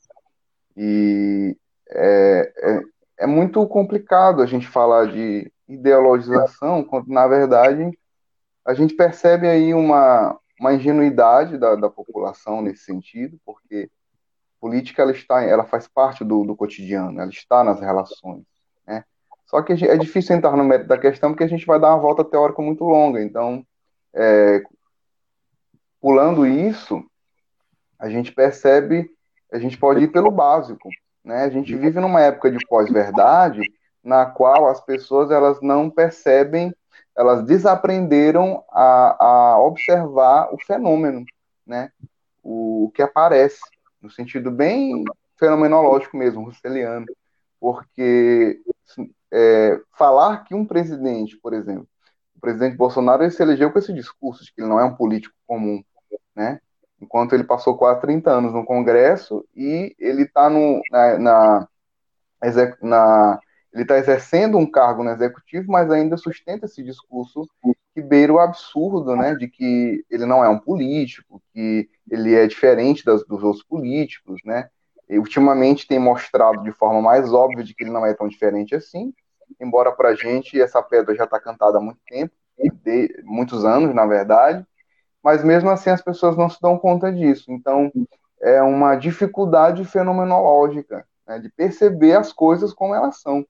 E 0.76 1.56
é, 1.89 2.54
é, 2.58 2.82
é 3.19 3.28
muito 3.28 3.65
complicado 3.67 4.41
a 4.41 4.45
gente 4.45 4.67
falar 4.67 5.08
de 5.08 5.50
ideologização, 5.69 6.84
quando 6.84 7.08
na 7.08 7.28
verdade 7.28 7.97
a 8.65 8.74
gente 8.74 8.93
percebe 8.93 9.47
aí 9.47 9.74
uma, 9.74 10.38
uma 10.62 10.76
ingenuidade 10.76 11.58
da, 11.58 11.74
da 11.76 11.89
população 11.89 12.62
nesse 12.62 12.84
sentido, 12.84 13.36
porque 13.43 13.89
política 14.60 15.02
ela 15.02 15.12
está, 15.12 15.41
ela 15.41 15.63
faz 15.63 15.88
parte 15.88 16.24
do, 16.24 16.45
do 16.45 16.56
cotidiano, 16.56 17.19
ela 17.19 17.32
está 17.32 17.63
nas 17.63 17.82
relações, 17.82 18.43
né? 18.86 19.04
Só 19.47 19.63
que 19.63 19.74
é 19.74 19.97
difícil 19.97 20.36
entrar 20.36 20.56
no 20.56 20.63
mérito 20.63 20.88
da 20.88 21.00
questão 21.00 21.32
porque 21.32 21.43
a 21.43 21.47
gente 21.47 21.65
vai 21.65 21.80
dar 21.80 21.89
uma 21.89 22.00
volta 22.00 22.24
teórica 22.24 22.62
muito 22.62 22.84
longa. 22.84 23.19
Então, 23.24 23.65
é, 24.13 24.62
pulando 26.00 26.45
isso, 26.45 27.04
a 27.97 28.08
gente 28.08 28.32
percebe, 28.32 29.10
a 29.52 29.58
gente 29.58 29.80
pode 29.80 30.04
ir 30.04 30.10
pelo 30.10 30.30
básico, 30.30 30.89
né? 31.26 31.43
A 31.43 31.50
gente 31.50 31.76
vive 31.76 32.00
numa 32.00 32.21
época 32.21 32.52
de 32.52 32.63
pós-verdade 32.67 33.63
na 34.04 34.28
qual 34.28 34.69
as 34.69 34.80
pessoas 34.80 35.32
elas 35.32 35.60
não 35.60 35.89
percebem, 35.89 36.71
elas 37.22 37.44
desaprenderam 37.46 38.64
a, 38.72 39.26
a 39.26 39.60
observar 39.62 40.52
o 40.52 40.58
fenômeno, 40.58 41.24
né? 41.66 41.92
O, 42.44 42.86
o 42.86 42.92
que 42.92 43.02
aparece, 43.02 43.62
no 44.02 44.10
sentido 44.10 44.50
bem 44.50 45.04
fenomenológico 45.38 46.18
mesmo, 46.18 46.44
russeliano, 46.44 47.06
porque 47.60 48.60
é, 49.32 49.80
falar 49.96 50.44
que 50.44 50.56
um 50.56 50.66
presidente, 50.66 51.38
por 51.38 51.54
exemplo, 51.54 51.88
o 52.36 52.40
presidente 52.40 52.76
Bolsonaro 52.76 53.22
ele 53.22 53.30
se 53.30 53.44
elegeu 53.44 53.72
com 53.72 53.78
esse 53.78 53.94
discurso 53.94 54.44
de 54.44 54.52
que 54.52 54.60
ele 54.60 54.70
não 54.70 54.80
é 54.80 54.84
um 54.84 54.96
político 54.96 55.36
comum, 55.46 55.84
né? 56.36 56.60
Enquanto 57.00 57.34
ele 57.34 57.44
passou 57.44 57.78
quase 57.78 58.02
30 58.02 58.32
anos 58.32 58.54
no 58.54 58.66
Congresso 58.66 59.46
e 59.56 59.96
ele 60.00 60.24
está 60.24 60.50
na, 60.50 61.20
na, 61.20 61.68
na 62.82 63.40
ele 63.74 63.84
está 63.84 63.98
exercendo 63.98 64.58
um 64.58 64.70
cargo 64.70 65.04
no 65.04 65.12
executivo, 65.12 65.72
mas 65.72 65.90
ainda 65.90 66.18
sustenta 66.18 66.66
esse 66.66 66.84
discurso 66.84 67.48
que 67.94 68.02
beira 68.02 68.32
o 68.32 68.40
absurdo, 68.40 69.16
né, 69.16 69.36
de 69.36 69.48
que 69.48 70.06
ele 70.10 70.26
não 70.26 70.44
é 70.44 70.50
um 70.50 70.60
político, 70.60 71.42
que 71.54 71.90
ele 72.10 72.34
é 72.34 72.48
diferente 72.48 73.04
das, 73.04 73.26
dos 73.26 73.44
outros 73.44 73.64
políticos, 73.64 74.42
né, 74.46 74.70
e 75.10 75.18
ultimamente 75.18 75.88
tem 75.88 76.00
mostrado 76.00 76.64
de 76.64 76.72
forma 76.72 77.02
mais 77.02 77.34
óbvia 77.34 77.64
de 77.64 77.74
que 77.74 77.84
ele 77.84 77.92
não 77.92 78.06
é 78.06 78.14
tão 78.14 78.28
diferente 78.28 78.76
assim, 78.76 79.14
embora 79.60 79.92
para 79.92 80.10
a 80.10 80.16
gente 80.16 80.60
essa 80.60 80.82
pedra 80.82 81.16
já 81.16 81.26
está 81.26 81.40
cantada 81.40 81.78
há 81.78 81.82
muito 81.82 82.00
tempo, 82.08 82.34
de, 82.84 83.22
muitos 83.24 83.66
anos, 83.66 83.94
na 83.94 84.06
verdade, 84.06 84.66
mas 85.24 85.44
mesmo 85.44 85.70
assim 85.70 85.90
as 85.90 86.02
pessoas 86.02 86.38
não 86.38 86.50
se 86.50 86.60
dão 86.62 86.78
conta 86.78 87.12
disso. 87.12 87.52
Então, 87.52 87.92
é 88.42 88.62
uma 88.62 88.96
dificuldade 88.96 89.86
fenomenológica 89.86 91.06
né, 91.32 91.39
de 91.39 91.50
perceber 91.50 92.13
as 92.13 92.34
coisas 92.34 92.74
como 92.74 92.94
elas 92.94 93.22
são. 93.22 93.46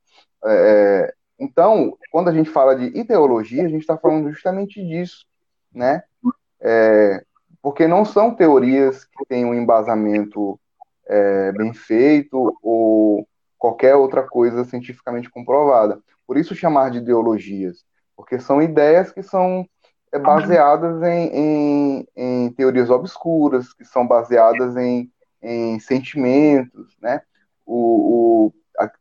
É, 0.46 1.14
então, 1.40 1.98
quando 2.12 2.30
a 2.30 2.34
gente 2.34 2.50
fala 2.50 2.76
de 2.76 2.86
ideologia, 2.98 3.66
a 3.66 3.70
gente 3.70 3.82
está 3.82 3.98
falando 3.98 4.30
justamente 4.32 4.86
disso, 4.86 5.26
né? 5.74 6.04
É, 6.60 7.24
porque 7.62 7.88
não 7.88 8.06
são 8.06 8.36
teorias 8.36 9.06
que 9.06 9.26
têm 9.26 9.46
um 9.46 9.54
embasamento 9.54 10.60
é, 11.08 11.52
bem 11.52 11.74
feito 11.74 12.56
ou 12.62 13.28
qualquer 13.58 13.96
outra 13.96 14.24
coisa 14.24 14.64
cientificamente 14.64 15.30
comprovada. 15.30 16.00
Por 16.28 16.38
isso 16.38 16.56
chamar 16.56 16.92
de 16.92 17.00
ideologias, 17.00 17.84
porque 18.16 18.40
são 18.40 18.62
ideias 18.62 19.12
que 19.12 19.24
são 19.24 19.66
é, 20.12 20.20
baseadas 20.20 21.02
em, 21.02 21.28
em, 21.34 22.08
em, 22.16 22.52
teorias 22.54 22.90
obscuras, 22.90 23.74
que 23.74 23.84
são 23.84 24.08
baseadas 24.08 24.78
em, 24.78 25.12
em 25.42 25.80
sentimentos, 25.80 26.96
né? 27.02 27.22
O, 27.74 28.48
o, 28.48 28.54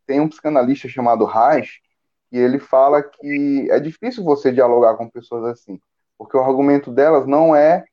tem 0.05 0.21
um 0.21 0.29
psicanalista 0.29 0.87
chamado 0.87 1.25
Reich, 1.25 1.81
e 2.31 2.37
ele 2.37 2.57
fala 2.57 3.03
que 3.03 3.67
é 3.69 3.79
difícil 3.79 4.23
você 4.23 4.51
dialogar 4.51 4.95
com 4.95 5.09
pessoas 5.09 5.43
assim, 5.45 5.79
porque 6.17 6.37
o 6.37 6.41
argumento 6.41 6.91
delas 6.91 7.27
não 7.27 7.53
é 7.55 7.83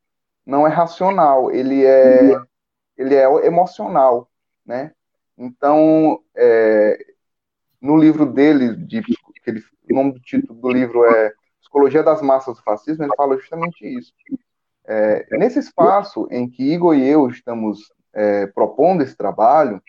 não 0.46 0.66
é 0.66 0.70
racional, 0.70 1.50
ele 1.50 1.84
é 1.84 2.40
ele 2.96 3.14
é 3.14 3.24
emocional, 3.46 4.28
né? 4.64 4.92
Então, 5.36 6.20
é, 6.36 6.98
no 7.80 7.96
livro 7.96 8.26
dele, 8.26 8.74
de, 8.74 9.02
ele, 9.46 9.62
o 9.90 9.94
nome 9.94 10.12
do 10.12 10.20
título 10.20 10.60
do 10.60 10.70
livro 10.70 11.04
é 11.04 11.32
Psicologia 11.60 12.02
das 12.02 12.22
Massas 12.22 12.56
do 12.56 12.62
Fascismo, 12.62 13.04
ele 13.04 13.16
fala 13.16 13.36
justamente 13.36 13.86
isso. 13.86 14.12
É, 14.84 15.26
nesse 15.36 15.58
espaço 15.58 16.26
em 16.30 16.48
que 16.48 16.62
Igor 16.72 16.96
e 16.96 17.06
eu 17.06 17.28
estamos 17.28 17.92
é, 18.12 18.46
propondo 18.46 19.02
esse 19.02 19.16
trabalho, 19.16 19.82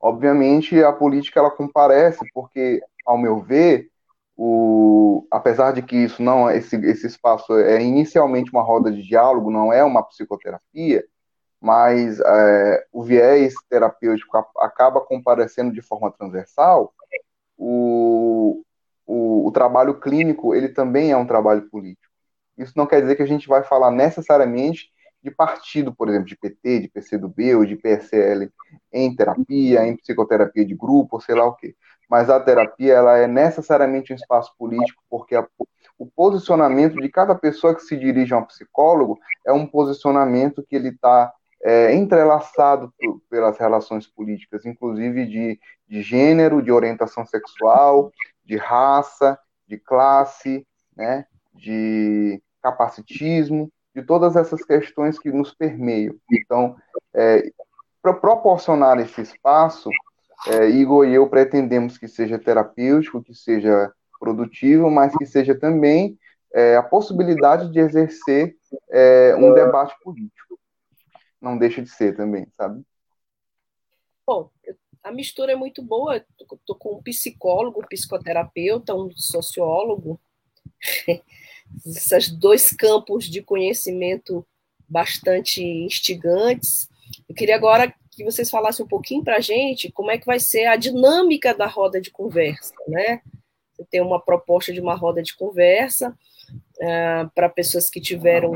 obviamente 0.00 0.82
a 0.82 0.92
política 0.92 1.40
ela 1.40 1.50
comparece, 1.50 2.20
porque, 2.32 2.82
ao 3.04 3.18
meu 3.18 3.40
ver, 3.40 3.90
o, 4.36 5.26
apesar 5.30 5.72
de 5.72 5.82
que 5.82 5.96
isso 5.96 6.22
não 6.22 6.50
esse, 6.50 6.76
esse 6.76 7.06
espaço 7.06 7.52
é 7.58 7.82
inicialmente 7.82 8.50
uma 8.50 8.62
roda 8.62 8.90
de 8.90 9.02
diálogo, 9.02 9.50
não 9.50 9.72
é 9.72 9.84
uma 9.84 10.02
psicoterapia, 10.02 11.04
mas 11.60 12.18
é, 12.20 12.86
o 12.90 13.02
viés 13.02 13.52
terapêutico 13.68 14.38
acaba 14.58 15.00
comparecendo 15.02 15.72
de 15.72 15.82
forma 15.82 16.10
transversal, 16.10 16.94
o, 17.58 18.62
o, 19.06 19.46
o, 19.46 19.52
trabalho 19.52 20.00
clínico 20.00 20.54
ele 20.54 20.70
também 20.70 21.10
é 21.10 21.16
um 21.16 21.26
trabalho 21.26 21.68
político. 21.68 22.10
Isso 22.56 22.72
não 22.76 22.86
quer 22.86 23.02
dizer 23.02 23.16
que 23.16 23.22
a 23.22 23.26
gente 23.26 23.46
vai 23.46 23.62
falar 23.62 23.90
necessariamente 23.90 24.90
de 25.22 25.30
partido, 25.30 25.94
por 25.94 26.08
exemplo, 26.08 26.26
de 26.26 26.36
PT, 26.36 26.80
de 26.80 26.88
PCdoB 26.88 27.56
ou 27.56 27.64
de 27.64 27.76
PSL 27.76 28.50
em 28.92 29.14
terapia, 29.14 29.86
em 29.86 29.96
psicoterapia 29.96 30.64
de 30.64 30.74
grupo, 30.74 31.20
sei 31.20 31.34
lá 31.34 31.44
o 31.44 31.54
quê. 31.54 31.74
Mas 32.08 32.28
a 32.28 32.40
terapia 32.40 32.94
ela 32.94 33.18
é 33.18 33.26
necessariamente 33.26 34.12
um 34.12 34.16
espaço 34.16 34.52
político 34.58 35.02
porque 35.08 35.36
a, 35.36 35.46
o 35.98 36.06
posicionamento 36.06 36.96
de 36.96 37.08
cada 37.08 37.34
pessoa 37.34 37.74
que 37.74 37.82
se 37.82 37.96
dirige 37.96 38.34
a 38.34 38.38
um 38.38 38.44
psicólogo 38.44 39.18
é 39.46 39.52
um 39.52 39.66
posicionamento 39.66 40.64
que 40.66 40.74
ele 40.74 40.88
está 40.88 41.32
é, 41.62 41.94
entrelaçado 41.94 42.92
pelas 43.28 43.58
relações 43.58 44.06
políticas, 44.06 44.64
inclusive 44.64 45.26
de, 45.26 45.60
de 45.86 46.02
gênero, 46.02 46.62
de 46.62 46.72
orientação 46.72 47.24
sexual, 47.26 48.10
de 48.44 48.56
raça, 48.56 49.38
de 49.68 49.78
classe, 49.78 50.66
né, 50.96 51.26
de 51.54 52.42
capacitismo, 52.62 53.70
de 53.94 54.02
todas 54.02 54.36
essas 54.36 54.64
questões 54.64 55.18
que 55.18 55.30
nos 55.30 55.54
permeiam. 55.54 56.14
Então, 56.30 56.76
é, 57.14 57.50
para 58.02 58.14
proporcionar 58.14 58.98
esse 58.98 59.20
espaço, 59.20 59.90
é, 60.48 60.68
Igor 60.68 61.06
e 61.06 61.14
eu 61.14 61.28
pretendemos 61.28 61.98
que 61.98 62.08
seja 62.08 62.38
terapêutico, 62.38 63.22
que 63.22 63.34
seja 63.34 63.92
produtivo, 64.18 64.90
mas 64.90 65.16
que 65.16 65.26
seja 65.26 65.54
também 65.54 66.18
é, 66.52 66.76
a 66.76 66.82
possibilidade 66.82 67.70
de 67.70 67.78
exercer 67.78 68.56
é, 68.90 69.34
um 69.36 69.52
debate 69.52 69.94
político 70.02 70.50
não 71.40 71.56
deixa 71.56 71.80
de 71.80 71.88
ser 71.88 72.16
também, 72.16 72.46
sabe? 72.56 72.84
Bom, 74.26 74.50
a 75.02 75.10
mistura 75.10 75.52
é 75.52 75.56
muito 75.56 75.82
boa. 75.82 76.24
Estou 76.38 76.76
com 76.76 76.96
um 76.96 77.02
psicólogo, 77.02 77.80
um 77.80 77.86
psicoterapeuta, 77.88 78.94
um 78.94 79.10
sociólogo. 79.12 80.20
Esses 81.86 82.28
dois 82.28 82.70
campos 82.70 83.24
de 83.24 83.42
conhecimento 83.42 84.46
bastante 84.88 85.62
instigantes. 85.62 86.88
Eu 87.28 87.34
queria 87.34 87.54
agora 87.54 87.94
que 88.10 88.24
vocês 88.24 88.50
falassem 88.50 88.84
um 88.84 88.88
pouquinho 88.88 89.22
para 89.22 89.36
a 89.36 89.40
gente 89.40 89.90
como 89.92 90.10
é 90.10 90.18
que 90.18 90.26
vai 90.26 90.40
ser 90.40 90.66
a 90.66 90.76
dinâmica 90.76 91.54
da 91.54 91.66
roda 91.66 92.00
de 92.00 92.10
conversa, 92.10 92.74
né? 92.88 93.20
Você 93.72 93.84
tem 93.90 94.02
uma 94.02 94.20
proposta 94.20 94.72
de 94.72 94.80
uma 94.80 94.94
roda 94.94 95.22
de 95.22 95.34
conversa 95.36 96.10
uh, 96.10 97.30
para 97.34 97.48
pessoas 97.48 97.88
que 97.88 98.00
tiveram 98.00 98.52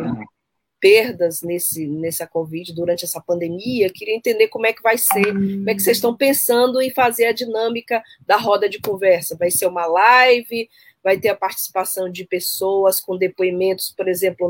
perdas 0.84 1.40
nesse, 1.40 1.86
nessa 1.86 2.26
Covid 2.26 2.74
durante 2.74 3.06
essa 3.06 3.18
pandemia. 3.18 3.90
Queria 3.90 4.14
entender 4.14 4.48
como 4.48 4.66
é 4.66 4.72
que 4.72 4.82
vai 4.82 4.98
ser, 4.98 5.32
como 5.32 5.70
é 5.70 5.74
que 5.74 5.80
vocês 5.80 5.96
estão 5.96 6.14
pensando 6.14 6.78
em 6.78 6.90
fazer 6.90 7.24
a 7.24 7.32
dinâmica 7.32 8.02
da 8.26 8.36
roda 8.36 8.68
de 8.68 8.78
conversa. 8.78 9.34
Vai 9.34 9.50
ser 9.50 9.66
uma 9.66 9.86
live? 9.86 10.68
Vai 11.04 11.18
ter 11.18 11.28
a 11.28 11.36
participação 11.36 12.10
de 12.10 12.26
pessoas 12.26 12.98
com 12.98 13.18
depoimentos, 13.18 13.92
por 13.94 14.08
exemplo, 14.08 14.48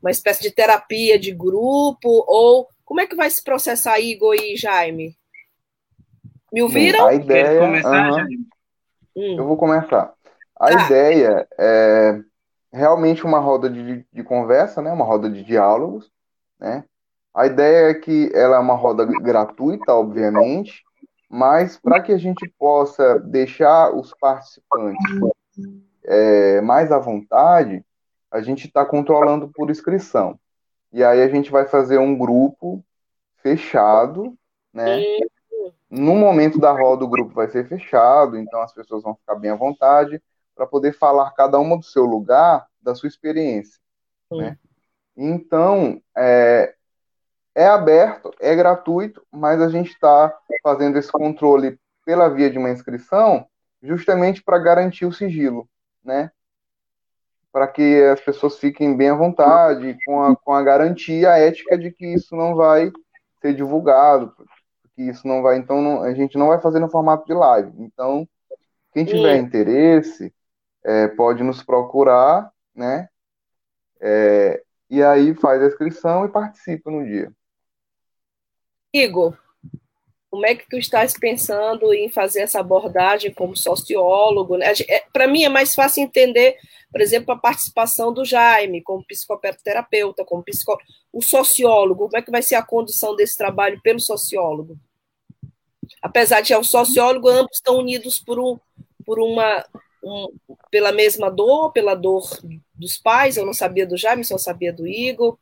numa 0.00 0.10
espécie 0.10 0.40
de 0.40 0.50
terapia 0.50 1.18
de 1.18 1.32
grupo? 1.32 2.24
Ou 2.26 2.66
como 2.82 3.00
é 3.00 3.06
que 3.06 3.14
vai 3.14 3.28
se 3.28 3.44
processar, 3.44 4.00
Igor 4.00 4.34
e 4.34 4.56
Jaime? 4.56 5.14
Me 6.50 6.62
ouviram? 6.62 7.06
A 7.06 7.14
ideia. 7.14 7.60
Começar, 7.60 8.10
uh 8.10 8.16
-huh. 8.16 8.26
hum. 9.16 9.36
Eu 9.38 9.46
vou 9.46 9.56
começar. 9.56 10.14
A 10.56 10.70
tá. 10.70 10.86
ideia 10.86 11.46
é 11.58 12.20
realmente 12.72 13.24
uma 13.24 13.38
roda 13.38 13.68
de, 13.68 14.06
de 14.10 14.22
conversa, 14.22 14.80
né? 14.80 14.90
Uma 14.90 15.04
roda 15.04 15.28
de 15.28 15.44
diálogos, 15.44 16.10
né? 16.58 16.84
A 17.34 17.46
ideia 17.46 17.90
é 17.90 17.94
que 17.94 18.30
ela 18.34 18.56
é 18.56 18.58
uma 18.58 18.74
roda 18.74 19.04
gratuita, 19.04 19.92
obviamente, 19.94 20.82
mas 21.28 21.78
para 21.78 22.00
que 22.00 22.12
a 22.12 22.18
gente 22.18 22.46
possa 22.58 23.18
deixar 23.18 23.90
os 23.94 24.14
participantes 24.20 25.20
é, 26.04 26.60
mais 26.60 26.90
à 26.90 26.98
vontade, 26.98 27.84
a 28.30 28.40
gente 28.40 28.66
está 28.66 28.84
controlando 28.84 29.48
por 29.48 29.70
inscrição. 29.70 30.38
E 30.92 31.02
aí 31.02 31.22
a 31.22 31.28
gente 31.28 31.50
vai 31.50 31.66
fazer 31.66 31.98
um 31.98 32.16
grupo 32.16 32.84
fechado, 33.42 34.36
né? 34.72 35.02
No 35.90 36.14
momento 36.14 36.58
da 36.58 36.72
roda, 36.72 37.04
o 37.04 37.08
grupo 37.08 37.34
vai 37.34 37.48
ser 37.48 37.68
fechado, 37.68 38.38
então 38.38 38.62
as 38.62 38.72
pessoas 38.72 39.02
vão 39.02 39.14
ficar 39.14 39.34
bem 39.34 39.50
à 39.50 39.54
vontade 39.54 40.22
para 40.54 40.66
poder 40.66 40.92
falar 40.92 41.30
cada 41.32 41.58
uma 41.58 41.76
do 41.76 41.84
seu 41.84 42.04
lugar, 42.04 42.66
da 42.80 42.94
sua 42.94 43.08
experiência. 43.08 43.78
Né? 44.30 44.58
Então, 45.16 46.00
é, 46.16 46.74
é 47.54 47.66
aberto, 47.66 48.30
é 48.40 48.54
gratuito, 48.56 49.22
mas 49.30 49.60
a 49.60 49.68
gente 49.68 49.90
está 49.90 50.34
fazendo 50.62 50.98
esse 50.98 51.12
controle 51.12 51.78
pela 52.04 52.28
via 52.28 52.50
de 52.50 52.58
uma 52.58 52.70
inscrição 52.70 53.46
justamente 53.82 54.42
para 54.42 54.58
garantir 54.58 55.04
o 55.04 55.12
sigilo, 55.12 55.68
né? 56.04 56.30
Para 57.50 57.66
que 57.66 58.02
as 58.04 58.20
pessoas 58.20 58.58
fiquem 58.58 58.96
bem 58.96 59.10
à 59.10 59.14
vontade, 59.14 59.98
com 60.06 60.22
a, 60.22 60.36
com 60.36 60.52
a 60.52 60.62
garantia 60.62 61.30
ética 61.30 61.76
de 61.76 61.90
que 61.90 62.06
isso 62.06 62.34
não 62.36 62.54
vai 62.54 62.90
ser 63.40 63.54
divulgado, 63.54 64.34
que 64.94 65.02
isso 65.02 65.26
não 65.26 65.42
vai, 65.42 65.58
então 65.58 65.82
não, 65.82 66.02
a 66.02 66.14
gente 66.14 66.38
não 66.38 66.48
vai 66.48 66.60
fazer 66.60 66.78
no 66.78 66.88
formato 66.88 67.26
de 67.26 67.34
live. 67.34 67.72
Então, 67.78 68.26
quem 68.92 69.04
tiver 69.04 69.36
Sim. 69.36 69.44
interesse, 69.44 70.34
é, 70.84 71.08
pode 71.08 71.42
nos 71.42 71.62
procurar, 71.62 72.50
né? 72.74 73.08
É, 74.00 74.62
e 74.88 75.02
aí 75.02 75.34
faz 75.34 75.62
a 75.62 75.66
inscrição 75.66 76.24
e 76.24 76.28
participa 76.28 76.90
no 76.90 77.04
dia. 77.04 77.32
Igor, 78.92 79.38
como 80.32 80.46
é 80.46 80.54
que 80.54 80.66
tu 80.66 80.78
estás 80.78 81.12
pensando 81.12 81.92
em 81.92 82.08
fazer 82.08 82.40
essa 82.40 82.58
abordagem 82.58 83.34
como 83.34 83.54
sociólogo? 83.54 84.56
Né? 84.56 84.72
É, 84.88 85.04
Para 85.12 85.26
mim 85.26 85.44
é 85.44 85.48
mais 85.50 85.74
fácil 85.74 86.02
entender, 86.02 86.56
por 86.90 87.02
exemplo, 87.02 87.34
a 87.34 87.38
participação 87.38 88.10
do 88.10 88.24
Jaime 88.24 88.80
como 88.80 89.04
psicoterapeuta, 89.04 90.24
como 90.24 90.42
psico... 90.42 90.78
o 91.12 91.20
sociólogo. 91.20 92.06
Como 92.06 92.16
é 92.16 92.22
que 92.22 92.30
vai 92.30 92.40
ser 92.40 92.54
a 92.54 92.62
condução 92.62 93.14
desse 93.14 93.36
trabalho 93.36 93.78
pelo 93.82 94.00
sociólogo? 94.00 94.78
Apesar 96.00 96.40
de 96.40 96.48
ser 96.48 96.56
um 96.56 96.64
sociólogo, 96.64 97.28
ambos 97.28 97.58
estão 97.58 97.76
unidos 97.76 98.18
por, 98.18 98.40
um, 98.40 98.58
por 99.04 99.20
uma 99.20 99.62
um, 100.02 100.34
pela 100.70 100.92
mesma 100.92 101.30
dor, 101.30 101.72
pela 101.72 101.94
dor 101.94 102.22
dos 102.74 102.96
pais, 102.96 103.36
eu 103.36 103.44
não 103.44 103.52
sabia 103.52 103.86
do 103.86 103.98
Jaime, 103.98 104.24
só 104.24 104.38
sabia 104.38 104.72
do 104.72 104.86
Igor, 104.86 105.36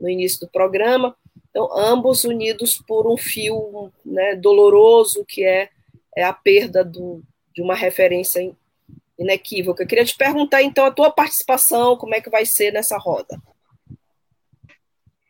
no 0.00 0.08
início 0.08 0.40
do 0.40 0.50
programa. 0.50 1.16
Então, 1.52 1.68
ambos 1.78 2.24
unidos 2.24 2.82
por 2.88 3.06
um 3.06 3.16
fio 3.16 3.92
né, 4.04 4.34
doloroso, 4.36 5.22
que 5.28 5.44
é, 5.44 5.68
é 6.16 6.24
a 6.24 6.32
perda 6.32 6.82
do, 6.82 7.22
de 7.54 7.60
uma 7.60 7.74
referência 7.74 8.50
inequívoca. 9.18 9.82
Eu 9.82 9.86
queria 9.86 10.04
te 10.04 10.16
perguntar, 10.16 10.62
então, 10.62 10.86
a 10.86 10.90
tua 10.90 11.10
participação, 11.10 11.94
como 11.98 12.14
é 12.14 12.22
que 12.22 12.30
vai 12.30 12.46
ser 12.46 12.72
nessa 12.72 12.96
roda? 12.96 13.38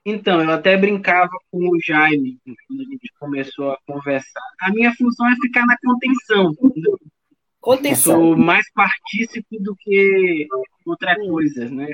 Então, 0.06 0.40
eu 0.40 0.50
até 0.52 0.76
brincava 0.76 1.32
com 1.50 1.58
o 1.58 1.80
Jaime 1.84 2.38
quando 2.44 2.80
a 2.80 2.84
gente 2.84 3.12
começou 3.18 3.72
a 3.72 3.78
conversar. 3.84 4.42
A 4.60 4.70
minha 4.70 4.94
função 4.94 5.28
é 5.28 5.34
ficar 5.42 5.66
na 5.66 5.76
contenção. 5.84 6.54
Contenção. 7.60 8.20
Sou 8.20 8.36
mais 8.36 8.64
partícipe 8.72 9.58
do 9.60 9.74
que 9.74 10.46
outra 10.86 11.16
hum. 11.20 11.30
coisa, 11.30 11.68
né? 11.68 11.88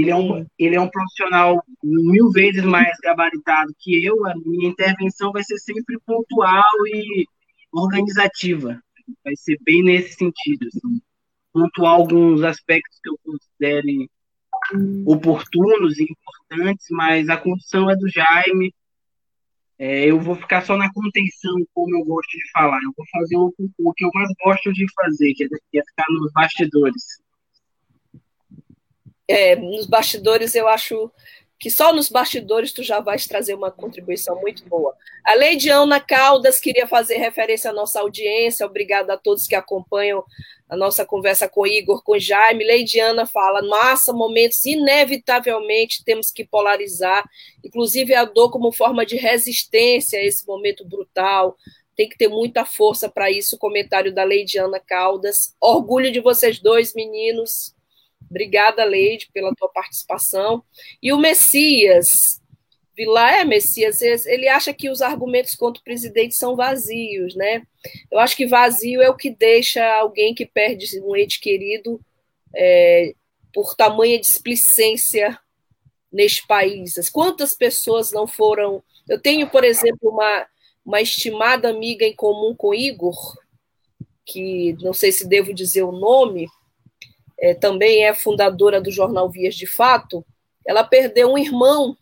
Ele 0.00 0.10
é, 0.10 0.16
um, 0.16 0.46
ele 0.58 0.76
é 0.76 0.80
um 0.80 0.88
profissional 0.88 1.62
mil 1.82 2.30
vezes 2.30 2.64
mais 2.64 2.96
gabaritado 3.02 3.74
que 3.78 4.04
eu. 4.04 4.26
A 4.26 4.34
minha 4.36 4.68
intervenção 4.68 5.32
vai 5.32 5.42
ser 5.42 5.58
sempre 5.58 5.98
pontual 6.06 6.64
e 6.86 7.26
organizativa. 7.72 8.80
Vai 9.24 9.36
ser 9.36 9.58
bem 9.62 9.82
nesse 9.82 10.14
sentido. 10.14 10.66
Assim. 10.66 11.00
Pontuar 11.52 11.92
alguns 11.94 12.42
aspectos 12.42 12.98
que 13.02 13.10
eu 13.10 13.18
considere 13.24 14.10
oportunos 15.06 15.98
e 15.98 16.04
importantes, 16.04 16.86
mas 16.90 17.28
a 17.28 17.36
condução 17.36 17.90
é 17.90 17.96
do 17.96 18.08
Jaime 18.08 18.72
é, 19.78 20.06
eu 20.06 20.20
vou 20.20 20.34
ficar 20.34 20.62
só 20.62 20.76
na 20.76 20.92
contenção, 20.92 21.54
como 21.72 21.96
eu 21.96 22.04
gosto 22.04 22.30
de 22.30 22.50
falar. 22.50 22.80
Eu 22.82 22.92
vou 22.96 23.06
fazer 23.12 23.36
o, 23.36 23.54
o 23.78 23.92
que 23.94 24.04
eu 24.04 24.10
mais 24.12 24.28
gosto 24.44 24.72
de 24.72 24.84
fazer, 24.92 25.32
que 25.34 25.44
é, 25.44 25.48
que 25.48 25.78
é 25.78 25.82
ficar 25.84 26.04
nos 26.10 26.32
bastidores. 26.32 27.22
É, 29.28 29.54
nos 29.56 29.86
bastidores 29.86 30.54
eu 30.54 30.66
acho 30.66 31.12
que 31.58 31.70
só 31.70 31.92
nos 31.92 32.08
bastidores 32.08 32.72
tu 32.72 32.82
já 32.82 33.00
vais 33.00 33.26
trazer 33.26 33.54
uma 33.54 33.70
contribuição 33.70 34.40
muito 34.40 34.64
boa. 34.64 34.94
A 35.24 35.34
Lady 35.34 35.68
Ana 35.68 35.98
Caldas 35.98 36.60
queria 36.60 36.86
fazer 36.86 37.16
referência 37.16 37.70
à 37.70 37.74
nossa 37.74 38.00
audiência, 38.00 38.64
obrigada 38.64 39.14
a 39.14 39.18
todos 39.18 39.46
que 39.46 39.56
acompanham 39.56 40.24
a 40.68 40.76
nossa 40.76 41.04
conversa 41.04 41.48
com 41.48 41.66
Igor, 41.66 42.02
com 42.04 42.18
Jaime. 42.18 42.64
Lady 42.64 43.00
Ana 43.00 43.26
fala, 43.26 43.60
massa, 43.62 44.12
momentos, 44.12 44.64
inevitavelmente 44.64 46.04
temos 46.04 46.30
que 46.30 46.44
polarizar, 46.44 47.28
inclusive 47.64 48.14
a 48.14 48.24
dor 48.24 48.50
como 48.50 48.70
forma 48.70 49.04
de 49.04 49.16
resistência 49.16 50.20
a 50.20 50.24
esse 50.24 50.46
momento 50.46 50.86
brutal, 50.86 51.56
tem 51.96 52.08
que 52.08 52.16
ter 52.16 52.28
muita 52.28 52.64
força 52.64 53.08
para 53.08 53.28
isso, 53.28 53.58
comentário 53.58 54.14
da 54.14 54.22
Lady 54.22 54.56
Ana 54.58 54.78
Caldas. 54.78 55.56
Orgulho 55.60 56.12
de 56.12 56.20
vocês 56.20 56.60
dois, 56.60 56.94
meninos, 56.94 57.74
Obrigada, 58.30 58.84
Leide, 58.84 59.30
pela 59.32 59.54
tua 59.54 59.68
participação. 59.68 60.62
E 61.02 61.12
o 61.12 61.18
Messias, 61.18 62.40
Vilar 62.96 63.34
é 63.34 63.44
Messias, 63.44 64.02
ele 64.26 64.48
acha 64.48 64.74
que 64.74 64.90
os 64.90 65.00
argumentos 65.00 65.54
contra 65.54 65.80
o 65.80 65.84
presidente 65.84 66.34
são 66.34 66.56
vazios, 66.56 67.36
né? 67.36 67.62
Eu 68.10 68.18
acho 68.18 68.36
que 68.36 68.46
vazio 68.46 69.00
é 69.00 69.08
o 69.08 69.16
que 69.16 69.30
deixa 69.30 69.86
alguém 69.94 70.34
que 70.34 70.44
perde 70.44 71.00
um 71.00 71.14
ente 71.16 71.40
querido 71.40 72.00
é, 72.54 73.14
por 73.54 73.76
tamanha 73.76 74.18
displicência 74.18 75.38
neste 76.12 76.46
país. 76.46 77.08
Quantas 77.10 77.54
pessoas 77.54 78.10
não 78.10 78.26
foram. 78.26 78.82
Eu 79.08 79.20
tenho, 79.20 79.48
por 79.48 79.62
exemplo, 79.62 80.10
uma, 80.10 80.46
uma 80.84 81.00
estimada 81.00 81.70
amiga 81.70 82.04
em 82.04 82.16
comum 82.16 82.52
com 82.52 82.74
Igor, 82.74 83.16
que 84.26 84.76
não 84.80 84.92
sei 84.92 85.12
se 85.12 85.26
devo 85.26 85.54
dizer 85.54 85.84
o 85.84 85.92
nome, 85.92 86.48
é, 87.38 87.54
também 87.54 88.04
é 88.04 88.14
fundadora 88.14 88.80
do 88.80 88.90
jornal 88.90 89.30
Vias 89.30 89.54
de 89.54 89.66
Fato, 89.66 90.24
ela 90.66 90.84
perdeu 90.84 91.32
um 91.32 91.38
irmão 91.38 91.96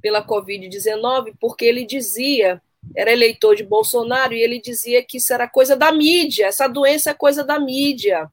pela 0.00 0.24
Covid-19 0.24 1.34
porque 1.40 1.64
ele 1.64 1.84
dizia, 1.84 2.62
era 2.94 3.12
eleitor 3.12 3.56
de 3.56 3.64
Bolsonaro, 3.64 4.32
e 4.32 4.40
ele 4.40 4.60
dizia 4.60 5.02
que 5.02 5.18
isso 5.18 5.32
era 5.32 5.48
coisa 5.48 5.76
da 5.76 5.92
mídia, 5.92 6.46
essa 6.46 6.68
doença 6.68 7.10
é 7.10 7.14
coisa 7.14 7.44
da 7.44 7.58
mídia, 7.58 8.30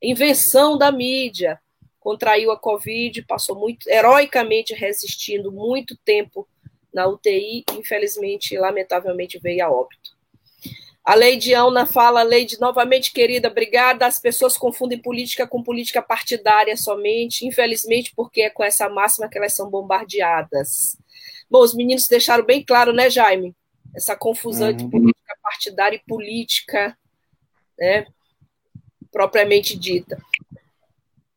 invenção 0.00 0.78
da 0.78 0.90
mídia. 0.90 1.60
Contraiu 1.98 2.50
a 2.50 2.58
Covid, 2.58 3.22
passou 3.22 3.54
muito 3.54 3.86
heroicamente 3.90 4.72
resistindo 4.72 5.52
muito 5.52 5.98
tempo 6.02 6.48
na 6.94 7.06
UTI, 7.06 7.62
infelizmente, 7.76 8.56
lamentavelmente, 8.56 9.38
veio 9.38 9.66
a 9.66 9.70
óbito. 9.70 10.19
A 11.10 11.14
Leide 11.16 11.52
Ana 11.54 11.86
fala, 11.86 12.22
Leide, 12.22 12.60
novamente, 12.60 13.12
querida, 13.12 13.48
obrigada. 13.48 14.06
As 14.06 14.20
pessoas 14.20 14.56
confundem 14.56 14.96
política 14.96 15.44
com 15.44 15.60
política 15.60 16.00
partidária 16.00 16.76
somente, 16.76 17.44
infelizmente, 17.44 18.12
porque 18.14 18.42
é 18.42 18.48
com 18.48 18.62
essa 18.62 18.88
máxima 18.88 19.28
que 19.28 19.36
elas 19.36 19.52
são 19.52 19.68
bombardeadas. 19.68 20.96
Bom, 21.50 21.62
os 21.62 21.74
meninos 21.74 22.06
deixaram 22.06 22.44
bem 22.44 22.64
claro, 22.64 22.92
né, 22.92 23.10
Jaime? 23.10 23.56
Essa 23.92 24.14
confusão 24.14 24.68
uhum. 24.68 24.72
entre 24.72 24.88
política 24.88 25.36
partidária 25.42 25.96
e 25.96 26.08
política, 26.08 26.96
né, 27.76 28.06
propriamente 29.10 29.76
dita. 29.76 30.16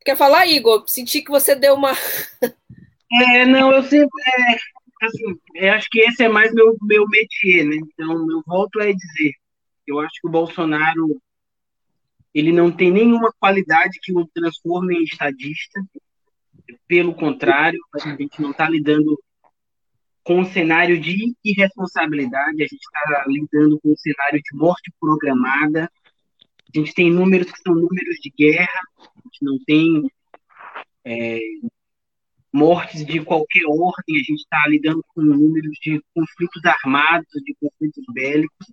Quer 0.05 0.15
falar, 0.15 0.45
Igor? 0.45 0.83
Senti 0.85 1.23
que 1.23 1.31
você 1.31 1.55
deu 1.55 1.73
uma. 1.73 1.93
é, 3.33 3.43
não, 3.47 3.71
eu 3.71 3.81
sempre. 3.81 4.21
É, 4.37 5.05
assim, 5.07 5.35
eu 5.55 5.73
acho 5.73 5.89
que 5.89 5.99
esse 6.01 6.23
é 6.23 6.29
mais 6.29 6.53
meu, 6.53 6.77
meu 6.83 7.07
métier, 7.07 7.65
né? 7.65 7.77
Então, 7.77 8.29
eu 8.29 8.43
volto 8.45 8.79
a 8.79 8.85
dizer 8.85 9.33
eu 9.87 9.99
acho 9.99 10.21
que 10.21 10.27
o 10.27 10.31
Bolsonaro 10.31 11.21
ele 12.33 12.51
não 12.51 12.71
tem 12.71 12.91
nenhuma 12.91 13.31
qualidade 13.39 13.99
que 14.01 14.11
o 14.11 14.25
transforme 14.27 14.95
em 14.95 15.03
estadista. 15.03 15.81
pelo 16.87 17.13
contrário, 17.13 17.79
a 17.93 17.99
gente 17.99 18.41
não 18.41 18.51
está 18.51 18.67
lidando 18.69 19.19
com 20.23 20.39
um 20.39 20.45
cenário 20.45 20.99
de 20.99 21.35
irresponsabilidade, 21.43 22.63
a 22.63 22.67
gente 22.67 22.81
está 22.81 23.25
lidando 23.27 23.79
com 23.81 23.91
um 23.91 23.97
cenário 23.97 24.39
de 24.41 24.57
morte 24.57 24.91
programada, 24.99 25.91
a 26.73 26.79
gente 26.79 26.93
tem 26.93 27.11
números 27.11 27.51
que 27.51 27.61
são 27.61 27.75
números 27.75 28.15
de 28.21 28.31
guerra, 28.31 28.81
a 28.99 29.21
gente 29.25 29.43
não 29.43 29.59
tem 29.65 30.09
é, 31.05 31.39
mortes 32.51 33.05
de 33.05 33.23
qualquer 33.23 33.65
ordem, 33.67 34.15
a 34.15 34.23
gente 34.23 34.39
está 34.39 34.65
lidando 34.67 35.03
com 35.09 35.21
números 35.21 35.77
de 35.81 36.01
conflitos 36.15 36.63
armados, 36.65 37.27
de 37.43 37.53
conflitos 37.55 38.03
bélicos, 38.13 38.67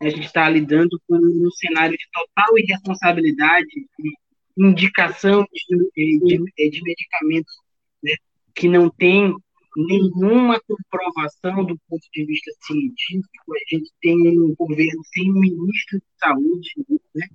a 0.00 0.08
gente 0.08 0.26
está 0.26 0.48
lidando 0.48 1.00
com 1.06 1.16
um 1.16 1.50
cenário 1.52 1.96
de 1.96 2.06
total 2.12 2.58
irresponsabilidade, 2.58 3.66
de 3.98 4.12
indicação 4.56 5.46
de, 5.52 5.90
de, 5.94 6.70
de 6.70 6.82
medicamentos 6.82 7.54
né, 8.02 8.12
que 8.54 8.68
não 8.68 8.90
tem 8.90 9.34
nenhuma 9.76 10.60
comprovação 10.60 11.64
do 11.64 11.78
ponto 11.88 12.06
de 12.12 12.24
vista 12.24 12.50
científico. 12.62 13.54
A 13.54 13.74
gente 13.74 13.90
tem 14.00 14.16
um 14.38 14.54
governo 14.54 15.02
sem 15.12 15.30
ministro 15.30 15.98
de 15.98 16.06
saúde, 16.18 16.70
né? 17.14 17.26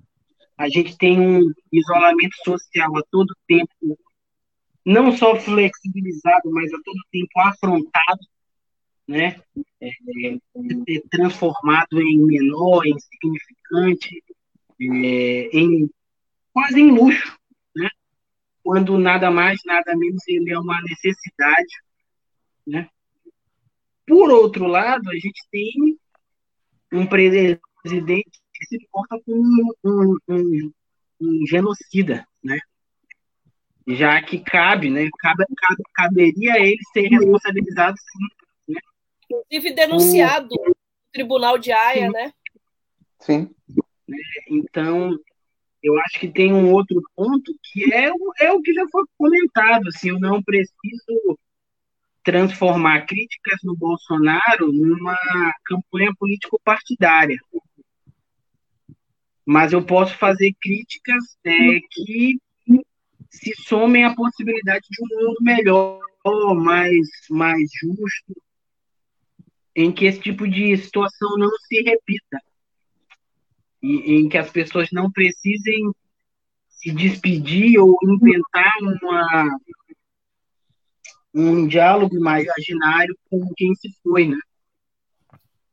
a 0.58 0.68
gente 0.68 0.96
tem 0.96 1.18
um 1.20 1.52
isolamento 1.72 2.34
social 2.44 2.96
a 2.96 3.02
todo 3.10 3.36
tempo, 3.46 3.98
não 4.84 5.16
só 5.16 5.36
flexibilizado, 5.38 6.50
mas 6.50 6.72
a 6.72 6.78
todo 6.84 6.98
tempo 7.12 7.40
afrontado, 7.40 8.20
né? 9.12 9.40
É, 9.80 9.88
é, 9.88 11.00
transformado 11.10 12.00
em 12.00 12.18
menor, 12.18 12.86
em 12.86 12.96
significante, 12.98 14.22
é, 14.80 15.56
em 15.56 15.90
quase 16.52 16.80
em 16.80 16.90
luxo, 16.90 17.38
né? 17.76 17.88
quando 18.62 18.98
nada 18.98 19.30
mais, 19.30 19.60
nada 19.64 19.96
menos 19.96 20.22
ele 20.28 20.50
é 20.50 20.58
uma 20.58 20.80
necessidade 20.82 21.74
né? 22.66 22.88
Por 24.06 24.30
outro 24.30 24.66
lado, 24.66 25.10
a 25.10 25.14
gente 25.14 25.42
tem 25.50 25.98
um 26.92 27.06
presidente 27.06 28.30
que 28.54 28.66
se 28.66 28.88
porta 28.90 29.18
como 29.24 29.74
um, 29.84 30.16
um, 30.28 30.72
um, 31.20 31.46
genocida, 31.46 32.26
né? 32.42 32.58
já 33.86 34.22
que 34.22 34.38
cabe, 34.38 34.90
né? 34.90 35.08
Cabe, 35.18 35.44
cabe, 35.56 35.82
caberia 35.94 36.58
ele 36.58 36.78
ser 36.92 37.08
responsabilizado 37.08 37.96
sim? 37.98 38.41
Inclusive 39.32 39.74
denunciado 39.74 40.48
no 40.48 40.76
Tribunal 41.12 41.58
de 41.58 41.72
Haia, 41.72 42.10
né? 42.10 42.32
Sim. 43.20 43.50
Então, 44.48 45.16
eu 45.82 45.98
acho 46.00 46.20
que 46.20 46.28
tem 46.28 46.52
um 46.52 46.70
outro 46.72 47.02
ponto 47.14 47.52
que 47.62 47.92
é, 47.92 48.10
é 48.40 48.52
o 48.52 48.60
que 48.60 48.72
já 48.72 48.86
foi 48.90 49.04
comentado, 49.16 49.88
assim, 49.88 50.10
eu 50.10 50.20
não 50.20 50.42
preciso 50.42 51.38
transformar 52.22 53.06
críticas 53.06 53.58
no 53.64 53.76
Bolsonaro 53.76 54.72
numa 54.72 55.18
campanha 55.64 56.12
político-partidária. 56.18 57.38
Mas 59.44 59.72
eu 59.72 59.84
posso 59.84 60.16
fazer 60.16 60.54
críticas 60.60 61.36
é, 61.44 61.80
que 61.90 62.38
se 63.28 63.52
somem 63.66 64.04
à 64.04 64.14
possibilidade 64.14 64.86
de 64.88 65.02
um 65.02 65.24
mundo 65.24 65.38
melhor, 65.40 66.00
mais, 66.54 67.08
mais 67.28 67.68
justo, 67.80 68.40
em 69.74 69.92
que 69.92 70.04
esse 70.04 70.20
tipo 70.20 70.48
de 70.48 70.76
situação 70.76 71.36
não 71.36 71.50
se 71.50 71.82
repita. 71.82 72.38
E, 73.82 74.14
em 74.14 74.28
que 74.28 74.38
as 74.38 74.50
pessoas 74.50 74.88
não 74.92 75.10
precisem 75.10 75.92
se 76.68 76.92
despedir 76.92 77.78
ou 77.78 77.96
inventar 78.04 78.72
uma, 78.80 79.58
um 81.34 81.66
diálogo 81.66 82.14
imaginário 82.16 83.16
com 83.30 83.40
quem 83.56 83.74
se 83.74 83.88
foi, 84.02 84.28
né? 84.28 84.38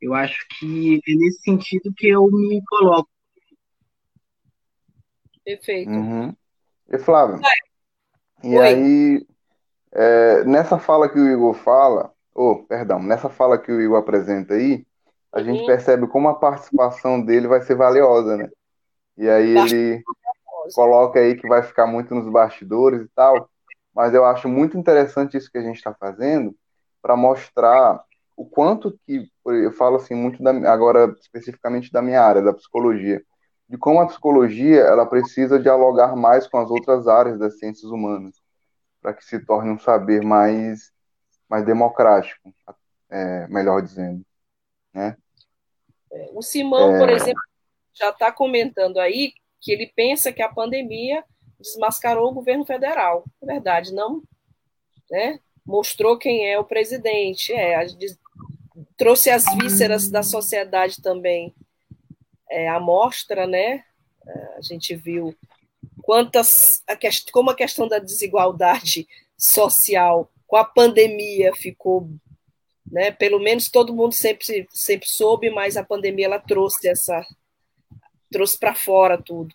Eu 0.00 0.14
acho 0.14 0.46
que 0.58 1.00
é 1.06 1.14
nesse 1.14 1.42
sentido 1.42 1.92
que 1.94 2.08
eu 2.08 2.26
me 2.30 2.62
coloco. 2.64 3.10
Perfeito. 5.44 5.90
Uhum. 5.90 6.34
E 6.88 6.98
Flávio, 6.98 7.40
e 8.42 8.56
Oi. 8.56 8.66
aí, 8.66 9.26
é, 9.92 10.44
nessa 10.44 10.78
fala 10.78 11.08
que 11.08 11.18
o 11.18 11.28
Igor 11.30 11.54
fala, 11.54 12.09
oh, 12.34 12.64
perdão, 12.64 13.02
nessa 13.02 13.28
fala 13.28 13.58
que 13.58 13.70
o 13.70 13.80
Igor 13.80 13.98
apresenta 13.98 14.54
aí, 14.54 14.86
a 15.32 15.38
uhum. 15.38 15.44
gente 15.44 15.66
percebe 15.66 16.06
como 16.06 16.28
a 16.28 16.34
participação 16.34 17.20
dele 17.20 17.46
vai 17.46 17.60
ser 17.62 17.76
valiosa, 17.76 18.36
né? 18.36 18.48
E 19.16 19.28
aí 19.28 19.56
ele 19.56 20.02
coloca 20.74 21.18
aí 21.20 21.36
que 21.36 21.48
vai 21.48 21.62
ficar 21.62 21.86
muito 21.86 22.14
nos 22.14 22.30
bastidores 22.30 23.02
e 23.02 23.08
tal 23.08 23.48
mas 23.94 24.14
eu 24.14 24.24
acho 24.24 24.48
muito 24.48 24.78
interessante 24.78 25.36
isso 25.36 25.50
que 25.50 25.58
a 25.58 25.62
gente 25.62 25.76
está 25.76 25.92
fazendo 25.94 26.54
para 27.02 27.16
mostrar 27.16 28.02
o 28.36 28.46
quanto 28.46 28.98
que 29.04 29.30
eu 29.44 29.72
falo 29.72 29.96
assim 29.96 30.14
muito 30.14 30.42
da, 30.42 30.50
agora 30.72 31.14
especificamente 31.20 31.92
da 31.92 32.00
minha 32.00 32.22
área 32.22 32.42
da 32.42 32.52
psicologia 32.52 33.22
de 33.68 33.76
como 33.76 34.00
a 34.00 34.06
psicologia 34.06 34.80
ela 34.80 35.06
precisa 35.06 35.58
dialogar 35.58 36.16
mais 36.16 36.46
com 36.46 36.58
as 36.58 36.70
outras 36.70 37.06
áreas 37.06 37.38
das 37.38 37.58
ciências 37.58 37.90
humanas 37.90 38.36
para 39.00 39.12
que 39.14 39.24
se 39.24 39.38
torne 39.44 39.70
um 39.70 39.78
saber 39.78 40.22
mais 40.22 40.92
mais 41.50 41.64
democrático 41.64 42.54
é, 43.10 43.46
melhor 43.48 43.82
dizendo 43.82 44.24
né 44.94 45.16
é, 46.12 46.30
o 46.32 46.40
Simão 46.42 46.94
é... 46.94 46.98
por 46.98 47.10
exemplo 47.10 47.42
já 47.92 48.10
está 48.10 48.32
comentando 48.32 48.98
aí 48.98 49.34
que 49.60 49.72
ele 49.72 49.92
pensa 49.94 50.32
que 50.32 50.40
a 50.40 50.48
pandemia 50.48 51.22
desmascarou 51.58 52.30
o 52.30 52.32
governo 52.32 52.64
federal. 52.64 53.24
É 53.42 53.46
verdade, 53.46 53.92
não 53.92 54.22
né? 55.10 55.40
mostrou 55.66 56.16
quem 56.16 56.50
é 56.50 56.58
o 56.58 56.64
presidente, 56.64 57.52
é, 57.52 57.86
trouxe 58.96 59.30
as 59.30 59.44
vísceras 59.56 60.08
da 60.08 60.22
sociedade 60.22 61.02
também 61.02 61.54
é, 62.48 62.68
à 62.68 62.80
mostra, 62.80 63.46
né? 63.46 63.84
É, 64.26 64.54
a 64.56 64.60
gente 64.60 64.94
viu 64.94 65.34
quantas 66.02 66.82
a 66.88 66.96
como 67.32 67.50
a 67.50 67.54
questão 67.54 67.88
da 67.88 67.98
desigualdade 67.98 69.08
social 69.36 70.30
com 70.50 70.56
a 70.56 70.64
pandemia 70.64 71.54
ficou, 71.54 72.10
né? 72.84 73.12
Pelo 73.12 73.38
menos 73.38 73.70
todo 73.70 73.94
mundo 73.94 74.12
sempre 74.12 74.66
sempre 74.72 75.08
soube, 75.08 75.48
mas 75.48 75.76
a 75.76 75.84
pandemia 75.84 76.26
ela 76.26 76.40
trouxe 76.40 76.88
essa 76.88 77.24
trouxe 78.32 78.58
para 78.58 78.74
fora 78.74 79.16
tudo. 79.16 79.54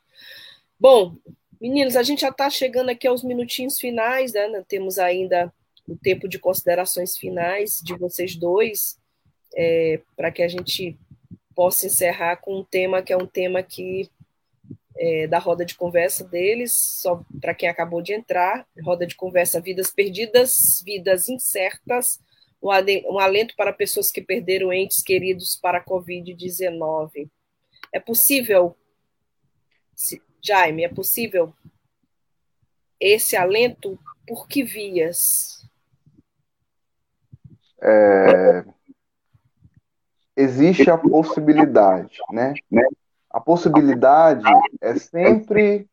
Bom, 0.79 1.17
Meninos, 1.59 1.97
a 1.97 2.03
gente 2.03 2.21
já 2.21 2.29
está 2.29 2.49
chegando 2.49 2.91
aqui 2.91 3.05
aos 3.05 3.25
minutinhos 3.25 3.77
finais, 3.77 4.31
né? 4.31 4.63
Temos 4.69 4.97
ainda 4.97 5.53
o 5.85 5.97
tempo 5.97 6.29
de 6.29 6.39
considerações 6.39 7.17
finais 7.17 7.81
de 7.83 7.93
vocês 7.97 8.37
dois, 8.37 8.97
é, 9.53 9.99
para 10.15 10.31
que 10.31 10.41
a 10.41 10.47
gente 10.47 10.97
possa 11.53 11.87
encerrar 11.87 12.37
com 12.37 12.59
um 12.59 12.63
tema 12.63 13.01
que 13.01 13.11
é 13.11 13.17
um 13.17 13.27
tema 13.27 13.61
que 13.61 14.09
é, 14.97 15.27
da 15.27 15.39
roda 15.39 15.65
de 15.65 15.75
conversa 15.75 16.23
deles, 16.23 16.73
só 16.73 17.23
para 17.41 17.53
quem 17.53 17.67
acabou 17.67 18.01
de 18.01 18.13
entrar, 18.13 18.65
roda 18.83 19.05
de 19.05 19.15
conversa 19.15 19.61
Vidas 19.61 19.91
Perdidas, 19.91 20.81
Vidas 20.85 21.29
Incertas, 21.29 22.19
um 22.61 23.19
alento 23.19 23.55
para 23.55 23.71
pessoas 23.71 24.09
que 24.09 24.21
perderam 24.21 24.73
entes 24.73 25.03
queridos 25.03 25.55
para 25.55 25.77
a 25.77 25.85
Covid-19. 25.85 27.29
É 27.93 27.99
possível 27.99 28.75
Jaime, 30.41 30.83
é 30.83 30.89
possível 30.89 31.53
esse 32.99 33.35
alento 33.35 33.99
por 34.27 34.47
que 34.47 34.63
vias? 34.63 35.67
É... 37.81 38.63
Existe 40.35 40.89
a 40.89 40.97
possibilidade, 40.97 42.19
né? 42.31 42.53
A 43.35 43.39
possibilidade 43.41 44.45
é 44.79 44.95
sempre. 44.95 45.89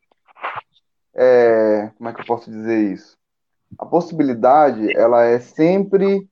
É... 1.15 1.91
Como 1.99 2.09
é 2.09 2.13
que 2.13 2.21
eu 2.21 2.27
posso 2.27 2.51
dizer 2.51 2.93
isso? 2.93 3.17
A 3.79 3.85
possibilidade, 3.85 4.97
ela 4.97 5.25
é 5.25 5.41
sempre. 5.41 6.29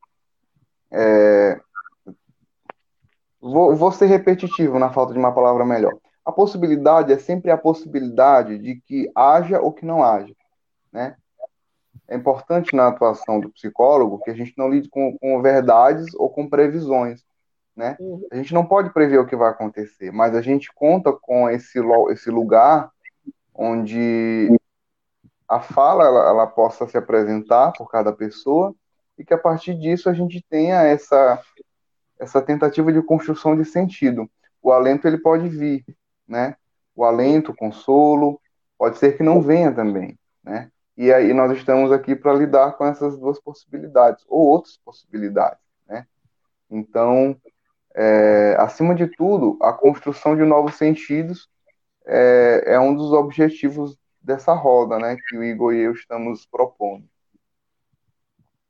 É... 0.90 1.60
Vou, 3.40 3.74
vou 3.74 3.90
ser 3.90 4.06
repetitivo 4.06 4.78
na 4.78 4.90
falta 4.90 5.12
de 5.12 5.18
uma 5.18 5.34
palavra 5.34 5.64
melhor 5.64 5.98
a 6.30 6.32
possibilidade 6.32 7.12
é 7.12 7.18
sempre 7.18 7.50
a 7.50 7.58
possibilidade 7.58 8.58
de 8.58 8.80
que 8.80 9.10
haja 9.14 9.60
ou 9.60 9.72
que 9.72 9.84
não 9.84 10.02
haja, 10.02 10.34
né? 10.92 11.16
É 12.06 12.16
importante 12.16 12.74
na 12.74 12.88
atuação 12.88 13.40
do 13.40 13.50
psicólogo 13.50 14.20
que 14.20 14.30
a 14.30 14.34
gente 14.34 14.52
não 14.56 14.68
lide 14.68 14.88
com, 14.88 15.16
com 15.18 15.40
verdades 15.42 16.12
ou 16.14 16.28
com 16.28 16.48
previsões, 16.48 17.24
né? 17.80 17.96
Uhum. 17.98 18.26
A 18.30 18.36
gente 18.36 18.52
não 18.52 18.66
pode 18.66 18.92
prever 18.92 19.18
o 19.18 19.26
que 19.26 19.34
vai 19.34 19.48
acontecer, 19.50 20.12
mas 20.12 20.36
a 20.36 20.42
gente 20.42 20.70
conta 20.74 21.10
com 21.12 21.48
esse, 21.48 21.80
esse 22.10 22.30
lugar 22.30 22.90
onde 23.54 24.54
a 25.48 25.60
fala 25.60 26.04
ela, 26.04 26.28
ela 26.28 26.46
possa 26.46 26.86
se 26.86 26.98
apresentar 26.98 27.72
por 27.72 27.90
cada 27.90 28.12
pessoa 28.12 28.74
e 29.18 29.24
que 29.24 29.32
a 29.32 29.38
partir 29.38 29.74
disso 29.74 30.10
a 30.10 30.12
gente 30.12 30.44
tenha 30.48 30.82
essa 30.82 31.42
essa 32.18 32.42
tentativa 32.42 32.92
de 32.92 33.00
construção 33.00 33.56
de 33.56 33.64
sentido. 33.64 34.30
O 34.62 34.70
alento 34.70 35.08
ele 35.08 35.16
pode 35.16 35.48
vir, 35.48 35.82
né? 36.28 36.54
O 36.94 37.02
alento, 37.02 37.50
o 37.50 37.56
consolo, 37.56 38.38
pode 38.76 38.98
ser 38.98 39.16
que 39.16 39.22
não 39.22 39.40
venha 39.40 39.72
também, 39.72 40.18
né? 40.44 40.70
E 40.98 41.10
aí 41.10 41.32
nós 41.32 41.56
estamos 41.56 41.90
aqui 41.90 42.14
para 42.14 42.34
lidar 42.34 42.72
com 42.72 42.84
essas 42.84 43.18
duas 43.18 43.40
possibilidades, 43.40 44.22
ou 44.28 44.48
outras 44.48 44.76
possibilidades, 44.76 45.64
né? 45.88 46.06
Então, 46.70 47.34
é, 47.94 48.56
acima 48.58 48.94
de 48.94 49.06
tudo, 49.06 49.58
a 49.60 49.72
construção 49.72 50.36
de 50.36 50.42
novos 50.42 50.74
sentidos 50.74 51.48
é, 52.06 52.64
é, 52.66 52.80
um 52.80 52.94
dos 52.94 53.12
objetivos 53.12 53.96
dessa 54.20 54.52
roda, 54.52 54.98
né, 54.98 55.16
que 55.16 55.36
o 55.36 55.44
Igor 55.44 55.74
e 55.74 55.80
eu 55.80 55.92
estamos 55.92 56.46
propondo. 56.46 57.08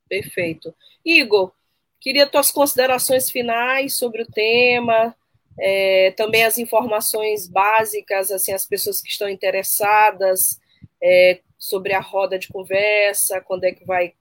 Perfeito. 0.07 0.73
Igor, 1.05 1.51
queria 1.99 2.27
tuas 2.27 2.51
considerações 2.51 3.29
finais 3.29 3.95
sobre 3.95 4.23
o 4.23 4.27
tema, 4.27 5.15
é, 5.59 6.11
também 6.11 6.43
as 6.43 6.57
informações 6.57 7.47
básicas, 7.47 8.31
assim, 8.31 8.53
as 8.53 8.65
pessoas 8.65 9.01
que 9.01 9.09
estão 9.09 9.29
interessadas 9.29 10.59
é, 11.01 11.41
sobre 11.57 11.93
a 11.93 11.99
roda 11.99 12.37
de 12.37 12.47
conversa, 12.47 13.41
quando 13.41 13.63
é 13.63 13.71
que 13.71 13.85
vai 13.85 14.13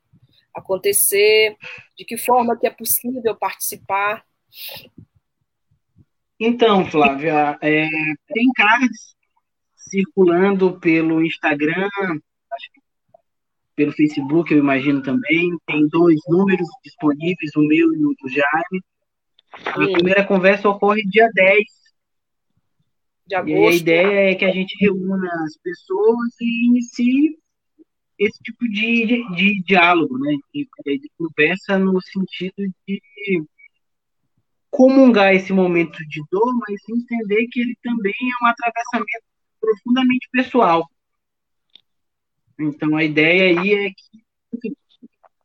acontecer, 0.55 1.57
de 1.96 2.05
que 2.05 2.16
forma 2.16 2.59
que 2.59 2.66
é 2.66 2.70
possível 2.70 3.34
participar. 3.34 4.24
Então, 6.38 6.86
Flávia, 6.86 7.59
é, 7.61 7.86
tem 8.28 8.51
cards 8.55 9.14
circulando 9.76 10.78
pelo 10.78 11.24
Instagram, 11.24 11.88
pelo 13.76 13.92
Facebook, 13.92 14.53
eu 14.53 14.59
imagino 14.59 15.03
também. 15.03 15.57
Tem 15.66 15.88
dois 15.88 16.18
números 16.28 16.66
disponíveis, 16.84 17.55
o 17.57 17.62
meu 17.62 17.94
e 17.94 18.05
o 18.05 18.14
do 18.20 18.28
Jaime. 18.28 18.82
A 19.66 19.92
primeira 19.92 20.24
conversa 20.24 20.68
ocorre 20.68 21.03
dia 21.03 21.28
10 21.34 21.64
de 23.26 23.34
agosto. 23.34 23.51
E 23.51 23.66
a 23.66 23.74
ideia 23.74 24.30
é 24.30 24.34
que 24.34 24.44
a 24.44 24.53
gente 24.53 24.76
reúna 24.80 25.30
as 25.44 25.57
pessoas 25.59 26.40
e 26.40 26.66
inicie 26.68 27.38
esse 28.18 28.38
tipo 28.42 28.68
de, 28.68 29.07
de, 29.07 29.34
de 29.34 29.62
diálogo, 29.62 30.18
né? 30.18 30.36
De, 30.53 30.68
de, 30.98 31.11
conversa 31.16 31.78
no 31.78 31.98
sentido 32.03 32.70
de 32.86 33.01
comungar 34.70 35.34
esse 35.34 35.52
momento 35.52 35.98
de 36.08 36.22
dor, 36.30 36.54
mas 36.68 36.80
entender 36.88 37.46
que 37.48 37.60
ele 37.60 37.76
também 37.82 38.14
é 38.14 38.44
um 38.44 38.48
atravessamento 38.48 39.24
profundamente 39.60 40.28
pessoal. 40.30 40.88
Então, 42.58 42.96
a 42.96 43.04
ideia 43.04 43.60
aí 43.60 43.74
é 43.74 43.90
que 43.90 44.74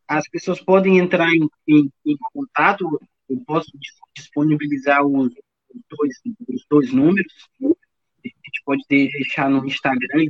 as 0.08 0.28
pessoas 0.30 0.62
podem 0.62 1.00
entrar 1.00 1.30
em, 1.30 1.50
em, 1.68 1.92
em 2.06 2.18
contato, 2.34 3.00
eu 3.30 3.42
posso 3.46 3.72
disponibilizar 4.16 5.04
os, 5.04 5.34
os, 5.34 5.82
dois, 5.90 6.16
os 6.48 6.66
dois 6.70 6.94
números, 6.94 7.34
a 7.64 8.28
gente 8.28 8.64
pode 8.64 8.84
deixar 8.88 9.50
no 9.50 9.66
Instagram 9.66 10.28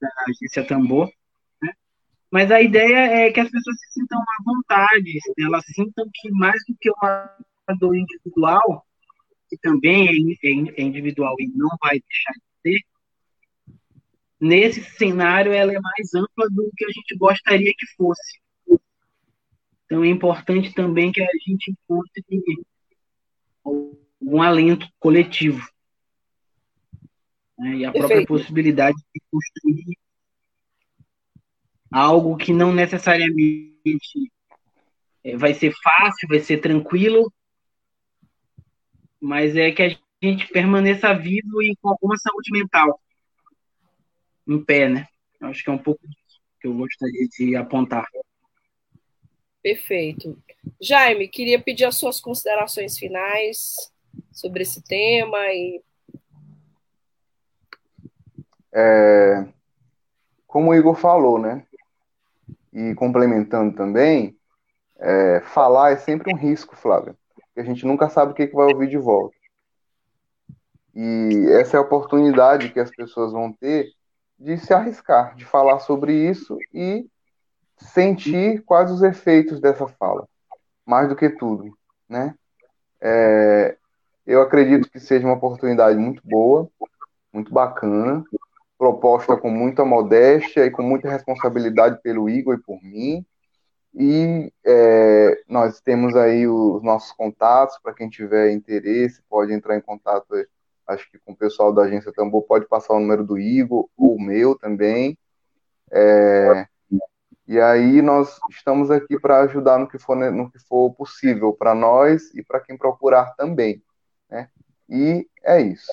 da 0.00 0.08
agência 0.28 0.66
Tambor, 0.66 1.10
né? 1.62 1.72
mas 2.30 2.50
a 2.50 2.62
ideia 2.62 3.26
é 3.26 3.32
que 3.32 3.40
as 3.40 3.50
pessoas 3.50 3.78
se 3.80 4.00
sintam 4.00 4.18
à 4.18 4.42
vontade, 4.44 5.18
elas 5.38 5.64
sintam 5.66 6.08
que 6.12 6.30
mais 6.30 6.60
do 6.66 6.76
que 6.80 6.90
uma 6.90 7.36
dor 7.72 7.96
individual, 7.96 8.84
que 9.48 9.56
também 9.58 10.08
é, 10.08 10.12
é, 10.12 10.50
é 10.76 10.82
individual 10.82 11.34
e 11.38 11.48
não 11.48 11.70
vai 11.80 12.00
deixar 12.00 12.32
de 12.32 12.42
ter, 12.62 12.80
nesse 14.40 14.82
cenário 14.82 15.52
ela 15.52 15.72
é 15.72 15.80
mais 15.80 16.14
ampla 16.14 16.48
do 16.50 16.70
que 16.76 16.84
a 16.84 16.88
gente 16.88 17.16
gostaria 17.16 17.72
que 17.76 17.86
fosse. 17.96 18.40
Então 19.86 20.04
é 20.04 20.08
importante 20.08 20.74
também 20.74 21.12
que 21.12 21.22
a 21.22 21.28
gente 21.46 21.70
encontre 21.70 22.22
um 24.20 24.42
alento 24.42 24.88
coletivo. 24.98 25.66
Né? 27.58 27.76
E 27.76 27.84
a 27.84 27.92
Perfeito. 27.92 28.08
própria 28.08 28.26
possibilidade 28.26 28.96
de 29.14 29.22
construir 29.30 29.98
algo 31.90 32.36
que 32.36 32.52
não 32.52 32.72
necessariamente 32.72 34.32
é, 35.22 35.36
vai 35.36 35.54
ser 35.54 35.72
fácil, 35.82 36.28
vai 36.28 36.40
ser 36.40 36.58
tranquilo, 36.58 37.32
mas 39.24 39.56
é 39.56 39.72
que 39.72 39.82
a 39.82 39.88
gente 40.22 40.46
permaneça 40.48 41.14
vivo 41.14 41.62
e 41.62 41.74
com 41.80 41.88
alguma 41.88 42.14
saúde 42.18 42.52
mental 42.52 43.00
em 44.46 44.62
pé, 44.62 44.86
né? 44.86 45.08
Acho 45.40 45.64
que 45.64 45.70
é 45.70 45.72
um 45.72 45.78
pouco 45.78 46.06
disso 46.06 46.42
que 46.60 46.66
eu 46.66 46.74
gostaria 46.74 47.26
de 47.28 47.56
apontar. 47.56 48.06
Perfeito. 49.62 50.38
Jaime, 50.78 51.26
queria 51.26 51.58
pedir 51.58 51.86
as 51.86 51.96
suas 51.96 52.20
considerações 52.20 52.98
finais 52.98 53.90
sobre 54.30 54.62
esse 54.62 54.84
tema 54.84 55.38
e 55.48 55.82
é, 58.74 59.46
como 60.46 60.70
o 60.70 60.74
Igor 60.74 60.96
falou, 60.96 61.38
né? 61.38 61.66
E 62.74 62.94
complementando 62.94 63.74
também, 63.74 64.36
é, 64.98 65.40
falar 65.40 65.92
é 65.92 65.96
sempre 65.96 66.30
um 66.30 66.36
risco, 66.36 66.76
Flávio, 66.76 67.16
porque 67.54 67.60
a 67.60 67.64
gente 67.64 67.86
nunca 67.86 68.08
sabe 68.08 68.32
o 68.32 68.34
que, 68.34 68.48
que 68.48 68.56
vai 68.56 68.66
ouvir 68.66 68.88
de 68.88 68.98
volta. 68.98 69.36
E 70.92 71.46
essa 71.52 71.76
é 71.76 71.78
a 71.78 71.82
oportunidade 71.82 72.70
que 72.70 72.80
as 72.80 72.90
pessoas 72.90 73.32
vão 73.32 73.52
ter 73.52 73.92
de 74.36 74.58
se 74.58 74.74
arriscar, 74.74 75.36
de 75.36 75.44
falar 75.44 75.78
sobre 75.78 76.12
isso 76.12 76.58
e 76.72 77.06
sentir 77.78 78.62
quais 78.64 78.90
os 78.90 79.02
efeitos 79.02 79.60
dessa 79.60 79.86
fala, 79.86 80.26
mais 80.84 81.08
do 81.08 81.14
que 81.14 81.30
tudo, 81.30 81.76
né? 82.08 82.34
É, 83.00 83.76
eu 84.26 84.42
acredito 84.42 84.90
que 84.90 84.98
seja 84.98 85.24
uma 85.24 85.36
oportunidade 85.36 85.96
muito 85.96 86.22
boa, 86.24 86.68
muito 87.32 87.52
bacana, 87.52 88.24
proposta 88.76 89.36
com 89.36 89.48
muita 89.48 89.84
modéstia 89.84 90.66
e 90.66 90.70
com 90.70 90.82
muita 90.82 91.08
responsabilidade 91.08 92.00
pelo 92.02 92.28
Igor 92.28 92.56
e 92.56 92.62
por 92.62 92.82
mim. 92.82 93.24
E 93.94 94.52
é, 94.64 95.42
nós 95.48 95.80
temos 95.80 96.16
aí 96.16 96.46
os 96.48 96.82
nossos 96.82 97.12
contatos, 97.12 97.78
para 97.82 97.94
quem 97.94 98.08
tiver 98.08 98.50
interesse, 98.50 99.22
pode 99.28 99.52
entrar 99.52 99.76
em 99.76 99.80
contato 99.80 100.26
acho 100.86 101.10
que 101.10 101.18
com 101.18 101.32
o 101.32 101.36
pessoal 101.36 101.72
da 101.72 101.82
agência 101.82 102.12
Tambor 102.12 102.42
pode 102.42 102.66
passar 102.66 102.94
o 102.94 103.00
número 103.00 103.24
do 103.24 103.38
Igor, 103.38 103.88
ou 103.96 104.16
o 104.16 104.20
meu 104.20 104.56
também. 104.56 105.18
É, 105.90 106.66
e 107.46 107.60
aí 107.60 108.00
nós 108.02 108.38
estamos 108.50 108.90
aqui 108.90 109.18
para 109.18 109.40
ajudar 109.42 109.78
no 109.78 109.88
que 109.88 109.98
for, 109.98 110.16
no 110.16 110.50
que 110.50 110.58
for 110.58 110.92
possível 110.94 111.52
para 111.52 111.74
nós 111.74 112.34
e 112.34 112.42
para 112.42 112.60
quem 112.60 112.76
procurar 112.76 113.34
também. 113.36 113.82
Né? 114.30 114.48
E 114.88 115.28
é 115.42 115.60
isso. 115.60 115.92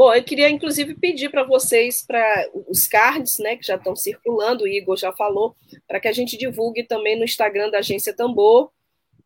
Bom, 0.00 0.14
eu 0.14 0.24
queria 0.24 0.48
inclusive 0.48 0.94
pedir 0.94 1.28
para 1.28 1.44
vocês, 1.44 2.02
para 2.02 2.48
os 2.66 2.88
cards, 2.88 3.38
né, 3.38 3.54
que 3.54 3.66
já 3.66 3.76
estão 3.76 3.94
circulando, 3.94 4.64
o 4.64 4.66
Igor 4.66 4.96
já 4.96 5.12
falou, 5.12 5.54
para 5.86 6.00
que 6.00 6.08
a 6.08 6.12
gente 6.12 6.38
divulgue 6.38 6.84
também 6.84 7.18
no 7.18 7.24
Instagram 7.26 7.68
da 7.68 7.80
Agência 7.80 8.16
Tambor, 8.16 8.70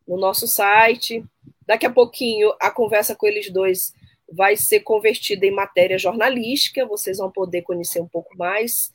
no 0.05 0.17
nosso 0.17 0.49
site. 0.49 1.23
Daqui 1.65 1.85
a 1.85 1.89
pouquinho 1.89 2.53
a 2.59 2.69
conversa 2.69 3.15
com 3.15 3.25
eles 3.25 3.49
dois 3.49 3.93
vai 4.29 4.57
ser 4.57 4.81
convertida 4.81 5.45
em 5.45 5.51
matéria 5.51 5.97
jornalística, 5.97 6.85
vocês 6.85 7.19
vão 7.19 7.31
poder 7.31 7.61
conhecer 7.61 8.01
um 8.01 8.07
pouco 8.09 8.37
mais 8.37 8.93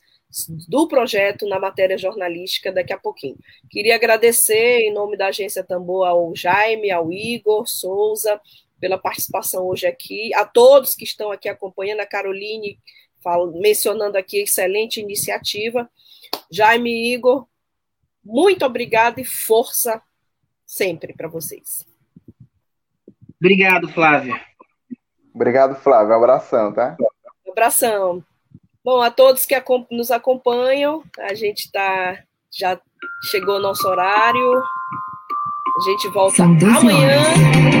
do 0.69 0.87
projeto 0.87 1.47
na 1.47 1.59
matéria 1.59 1.97
jornalística 1.97 2.71
daqui 2.71 2.93
a 2.93 2.99
pouquinho. 2.99 3.39
Queria 3.71 3.95
agradecer, 3.95 4.81
em 4.81 4.93
nome 4.93 5.17
da 5.17 5.29
Agência 5.29 5.63
Tambor, 5.63 6.05
ao 6.05 6.35
Jaime, 6.35 6.91
ao 6.91 7.11
Igor 7.11 7.67
Souza, 7.67 8.39
pela 8.81 8.97
participação 8.97 9.65
hoje 9.67 9.85
aqui, 9.85 10.33
a 10.33 10.43
todos 10.43 10.95
que 10.95 11.05
estão 11.05 11.31
aqui 11.31 11.47
acompanhando, 11.47 12.01
a 12.01 12.05
Caroline 12.05 12.79
falo, 13.23 13.57
mencionando 13.61 14.17
aqui 14.17 14.41
excelente 14.41 14.99
iniciativa. 14.99 15.89
Jaime 16.51 16.89
e 16.89 17.13
Igor, 17.13 17.47
muito 18.23 18.65
obrigado 18.65 19.19
e 19.19 19.23
força 19.23 20.01
sempre 20.65 21.13
para 21.13 21.27
vocês. 21.27 21.85
Obrigado, 23.39 23.87
Flávia. 23.89 24.41
Obrigado, 25.33 25.75
Flávio. 25.75 26.13
Um 26.13 26.17
abração, 26.17 26.73
tá? 26.73 26.97
Abração. 27.47 28.23
Bom, 28.83 29.01
a 29.01 29.11
todos 29.11 29.45
que 29.45 29.55
nos 29.91 30.09
acompanham, 30.09 31.03
a 31.19 31.33
gente 31.35 31.65
está 31.65 32.23
já 32.51 32.79
chegou 33.29 33.55
o 33.55 33.61
nosso 33.61 33.87
horário. 33.87 34.57
A 34.57 35.81
gente 35.85 36.09
volta 36.09 36.43
amanhã. 36.43 37.80